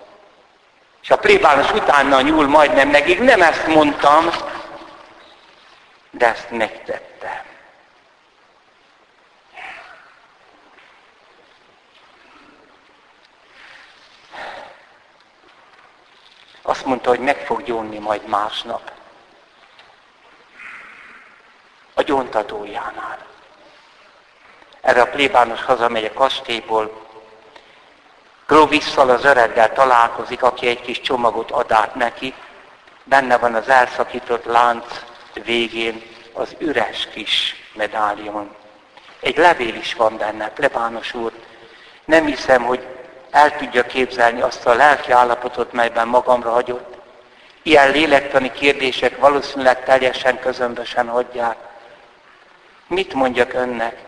És 1.07 1.13
a 1.13 1.17
plébános 1.17 1.71
utána 1.71 2.21
nyúl 2.21 2.47
majdnem 2.47 2.89
megig, 2.89 3.19
nem 3.19 3.41
ezt 3.41 3.67
mondtam, 3.67 4.29
de 6.11 6.27
ezt 6.27 6.51
megtettem. 6.51 7.41
Azt 16.61 16.85
mondta, 16.85 17.09
hogy 17.09 17.19
meg 17.19 17.37
fog 17.37 17.63
gyónni 17.63 17.97
majd 17.97 18.27
másnap. 18.27 18.91
A 21.93 22.01
gyóntatójánál. 22.01 23.25
Erre 24.81 25.01
a 25.01 25.09
plébános 25.09 25.63
hazamegy 25.63 26.05
a 26.05 26.13
kastélyból, 26.13 27.06
Grovisszal 28.47 29.09
az 29.09 29.23
öreggel 29.25 29.73
találkozik, 29.73 30.43
aki 30.43 30.67
egy 30.67 30.81
kis 30.81 31.01
csomagot 31.01 31.51
ad 31.51 31.71
át 31.71 31.95
neki, 31.95 32.33
benne 33.03 33.37
van 33.37 33.53
az 33.53 33.69
elszakított 33.69 34.45
lánc 34.45 34.85
végén 35.43 36.01
az 36.33 36.55
üres 36.59 37.07
kis 37.13 37.55
medálion. 37.75 38.55
Egy 39.19 39.37
levél 39.37 39.75
is 39.75 39.93
van 39.93 40.17
benne, 40.17 40.49
plebános 40.49 41.13
úr. 41.13 41.31
Nem 42.05 42.25
hiszem, 42.25 42.63
hogy 42.63 42.87
el 43.31 43.57
tudja 43.57 43.83
képzelni 43.83 44.41
azt 44.41 44.65
a 44.65 44.73
lelki 44.73 45.11
állapotot, 45.11 45.73
melyben 45.73 46.07
magamra 46.07 46.51
hagyott. 46.51 46.97
Ilyen 47.61 47.91
lélektani 47.91 48.51
kérdések 48.51 49.17
valószínűleg 49.17 49.83
teljesen 49.83 50.39
közömbösen 50.39 51.07
hagyják. 51.07 51.57
Mit 52.87 53.13
mondjak 53.13 53.53
önnek? 53.53 54.06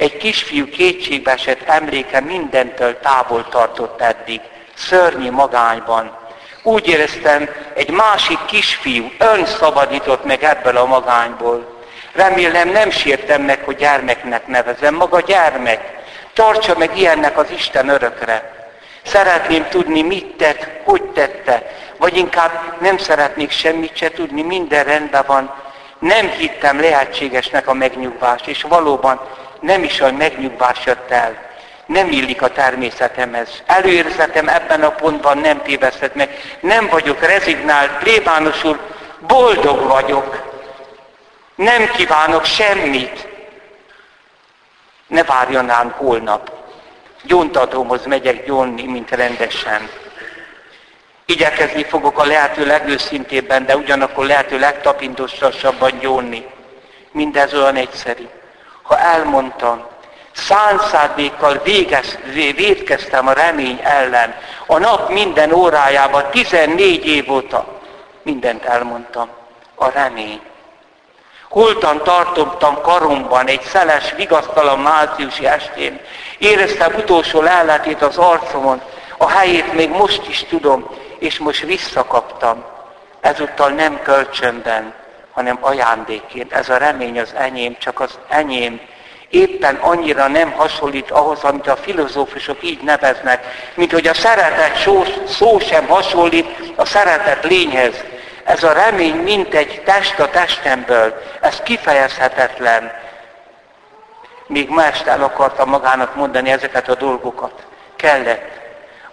Egy 0.00 0.16
kisfiú 0.16 0.68
kétségbe 0.68 1.32
esett 1.32 1.62
emléke 1.68 2.20
mindentől 2.20 2.98
távol 2.98 3.48
tartott 3.48 4.00
eddig, 4.00 4.40
szörnyi 4.74 5.28
magányban. 5.28 6.16
Úgy 6.62 6.88
éreztem, 6.88 7.48
egy 7.74 7.90
másik 7.90 8.44
kisfiú 8.44 9.10
önszabadított 9.18 10.24
meg 10.24 10.44
ebből 10.44 10.76
a 10.76 10.84
magányból. 10.84 11.82
Remélem 12.12 12.68
nem 12.68 12.90
sértem 12.90 13.42
meg, 13.42 13.64
hogy 13.64 13.76
gyermeknek 13.76 14.46
nevezem. 14.46 14.94
Maga 14.94 15.20
gyermek. 15.20 15.98
Tartsa 16.32 16.74
meg 16.78 16.98
ilyennek 16.98 17.38
az 17.38 17.50
Isten 17.50 17.88
örökre. 17.88 18.68
Szeretném 19.02 19.66
tudni, 19.68 20.02
mit 20.02 20.36
tett, 20.36 20.68
hogy 20.84 21.02
tette. 21.02 21.62
Vagy 21.98 22.16
inkább 22.16 22.80
nem 22.80 22.98
szeretnék 22.98 23.50
semmit 23.50 23.96
se 23.96 24.10
tudni, 24.10 24.42
minden 24.42 24.84
rendben 24.84 25.24
van. 25.26 25.54
Nem 25.98 26.30
hittem 26.30 26.80
lehetségesnek 26.80 27.68
a 27.68 27.74
megnyugvást, 27.74 28.46
és 28.46 28.62
valóban 28.62 29.20
nem 29.60 29.82
is 29.82 30.00
a 30.00 30.12
megnyugvás 30.12 30.84
jött 30.84 31.10
el. 31.10 31.48
Nem 31.86 32.10
illik 32.10 32.42
a 32.42 32.48
természetemhez. 32.48 33.62
Előérzetem 33.66 34.48
ebben 34.48 34.82
a 34.82 34.90
pontban 34.90 35.38
nem 35.38 35.62
tévesztett 35.62 36.14
meg. 36.14 36.40
Nem 36.60 36.86
vagyok 36.86 37.20
rezignált, 37.20 37.98
plébánosul, 37.98 38.78
boldog 39.18 39.86
vagyok. 39.86 40.48
Nem 41.54 41.90
kívánok 41.90 42.44
semmit. 42.44 43.28
Ne 45.06 45.24
várjon 45.24 45.70
ám 45.70 45.90
holnap. 45.96 46.52
Gyóntatóhoz 47.22 48.06
megyek 48.06 48.44
gyónni, 48.44 48.86
mint 48.86 49.10
rendesen. 49.10 49.88
Igyekezni 51.24 51.84
fogok 51.84 52.18
a 52.18 52.24
lehető 52.24 52.66
legőszintébben, 52.66 53.66
de 53.66 53.76
ugyanakkor 53.76 54.26
lehető 54.26 54.58
legtapintosabban 54.58 55.98
gyónni. 55.98 56.46
Mindez 57.12 57.54
olyan 57.54 57.76
egyszerű. 57.76 58.28
Ha 58.90 58.98
elmondtam, 58.98 59.86
szánszádékkal 60.32 61.60
végez, 61.64 62.18
védkeztem 62.32 63.26
a 63.26 63.32
remény 63.32 63.80
ellen, 63.82 64.34
a 64.66 64.78
nap 64.78 65.08
minden 65.08 65.52
órájában, 65.52 66.24
14 66.30 67.06
év 67.06 67.30
óta, 67.30 67.66
mindent 68.22 68.64
elmondtam. 68.64 69.28
A 69.74 69.90
remény. 69.90 70.40
Holtan 71.48 72.02
tartottam 72.02 72.80
karomban 72.82 73.46
egy 73.46 73.62
szeles, 73.62 74.12
vigasztalan 74.16 74.78
márciusi 74.78 75.46
estén. 75.46 76.00
Éreztem 76.38 76.94
utolsó 76.94 77.40
lelletét 77.40 78.02
az 78.02 78.18
arcomon. 78.18 78.82
A 79.18 79.28
helyét 79.28 79.72
még 79.72 79.90
most 79.90 80.28
is 80.28 80.44
tudom, 80.44 80.90
és 81.18 81.38
most 81.38 81.64
visszakaptam. 81.64 82.64
Ezúttal 83.20 83.68
nem 83.68 84.02
kölcsönben, 84.02 84.94
hanem 85.40 85.58
ajándékként. 85.60 86.52
Ez 86.52 86.68
a 86.68 86.76
remény 86.76 87.20
az 87.20 87.34
enyém, 87.34 87.76
csak 87.78 88.00
az 88.00 88.18
enyém. 88.28 88.80
Éppen 89.30 89.74
annyira 89.74 90.28
nem 90.28 90.50
hasonlít 90.50 91.10
ahhoz, 91.10 91.42
amit 91.42 91.66
a 91.66 91.76
filozófusok 91.76 92.62
így 92.62 92.82
neveznek, 92.82 93.44
mint 93.74 93.92
hogy 93.92 94.06
a 94.06 94.14
szeretet 94.14 94.76
szó, 94.76 95.04
szó 95.26 95.58
sem 95.58 95.86
hasonlít 95.86 96.72
a 96.76 96.84
szeretet 96.84 97.44
lényhez. 97.44 97.94
Ez 98.44 98.62
a 98.62 98.72
remény 98.72 99.14
mint 99.14 99.54
egy 99.54 99.82
test 99.84 100.18
a 100.18 100.30
testemből, 100.30 101.22
ez 101.40 101.60
kifejezhetetlen. 101.60 102.92
Még 104.46 104.68
ma 104.68 104.84
este 104.84 105.10
el 105.10 105.22
akarta 105.22 105.64
magának 105.64 106.14
mondani 106.14 106.50
ezeket 106.50 106.88
a 106.88 106.94
dolgokat. 106.94 107.66
Kellett. 107.96 108.48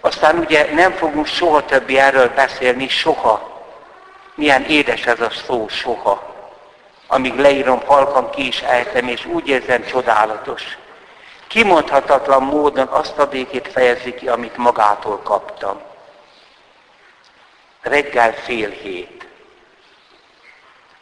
Aztán 0.00 0.38
ugye 0.38 0.66
nem 0.74 0.92
fogunk 0.92 1.26
soha 1.26 1.64
többi 1.64 1.98
erről 1.98 2.30
beszélni, 2.34 2.88
soha. 2.88 3.57
Milyen 4.38 4.64
édes 4.64 5.06
ez 5.06 5.20
a 5.20 5.30
szó, 5.30 5.68
soha. 5.68 6.34
Amíg 7.06 7.38
leírom, 7.38 7.80
halkan 7.86 8.30
ki 8.30 8.46
is 8.46 8.60
ejtem, 8.60 9.08
és 9.08 9.24
úgy 9.24 9.48
érzem 9.48 9.86
csodálatos. 9.86 10.78
Kimondhatatlan 11.46 12.42
módon 12.42 12.86
azt 12.86 13.18
a 13.18 13.28
békét 13.28 13.68
fejezi 13.68 14.14
ki, 14.14 14.28
amit 14.28 14.56
magától 14.56 15.18
kaptam. 15.18 15.80
Reggel 17.80 18.32
fél 18.32 18.70
hét. 18.70 19.26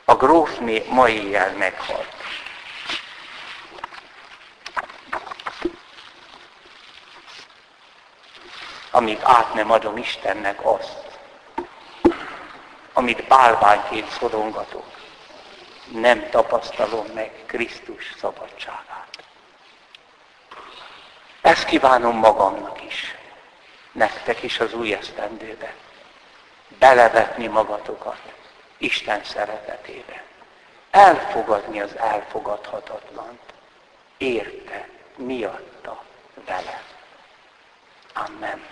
A 0.05 0.15
grófné 0.15 0.85
ma 0.89 1.09
éjjel 1.09 1.53
meghalt. 1.53 2.15
Amíg 8.91 9.19
át 9.23 9.55
nem 9.55 9.71
adom 9.71 9.97
Istennek 9.97 10.65
azt, 10.65 11.06
amit 12.97 13.27
bálványként 13.27 14.09
szorongatok, 14.09 14.85
nem 15.93 16.31
tapasztalom 16.31 17.07
meg 17.07 17.31
Krisztus 17.47 18.15
szabadságát. 18.19 19.25
Ezt 21.41 21.65
kívánom 21.65 22.17
magamnak 22.17 22.83
is, 22.83 23.15
nektek 23.93 24.43
is 24.43 24.61
az 24.61 24.75
új 24.75 24.93
esztendőbe. 24.93 25.75
Belevetni 26.79 27.47
magatokat 27.47 28.21
Isten 28.79 29.25
szeretetébe. 29.25 30.23
Elfogadni 30.91 31.81
az 31.81 31.97
elfogadhatatlant. 31.97 33.41
Érte, 34.19 34.89
miatta, 35.17 36.03
vele. 36.47 36.83
Amen. 38.15 38.65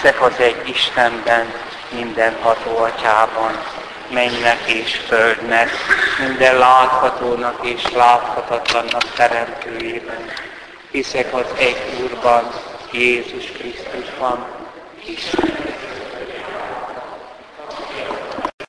Hiszek 0.00 0.22
az 0.22 0.38
egy 0.38 0.68
Istenben, 0.68 1.52
mindenható 1.90 2.76
atyában, 2.76 3.52
mennek 4.10 4.58
és 4.66 5.00
földnek, 5.06 5.70
minden 6.26 6.58
láthatónak 6.58 7.66
és 7.66 7.82
láthatatlannak 7.92 9.12
teremtőjében. 9.14 10.30
Hiszek 10.90 11.34
az 11.34 11.46
egy 11.58 12.00
Úrban, 12.02 12.50
Jézus 12.92 13.44
Krisztusban, 13.52 14.46
Isten 15.04 15.77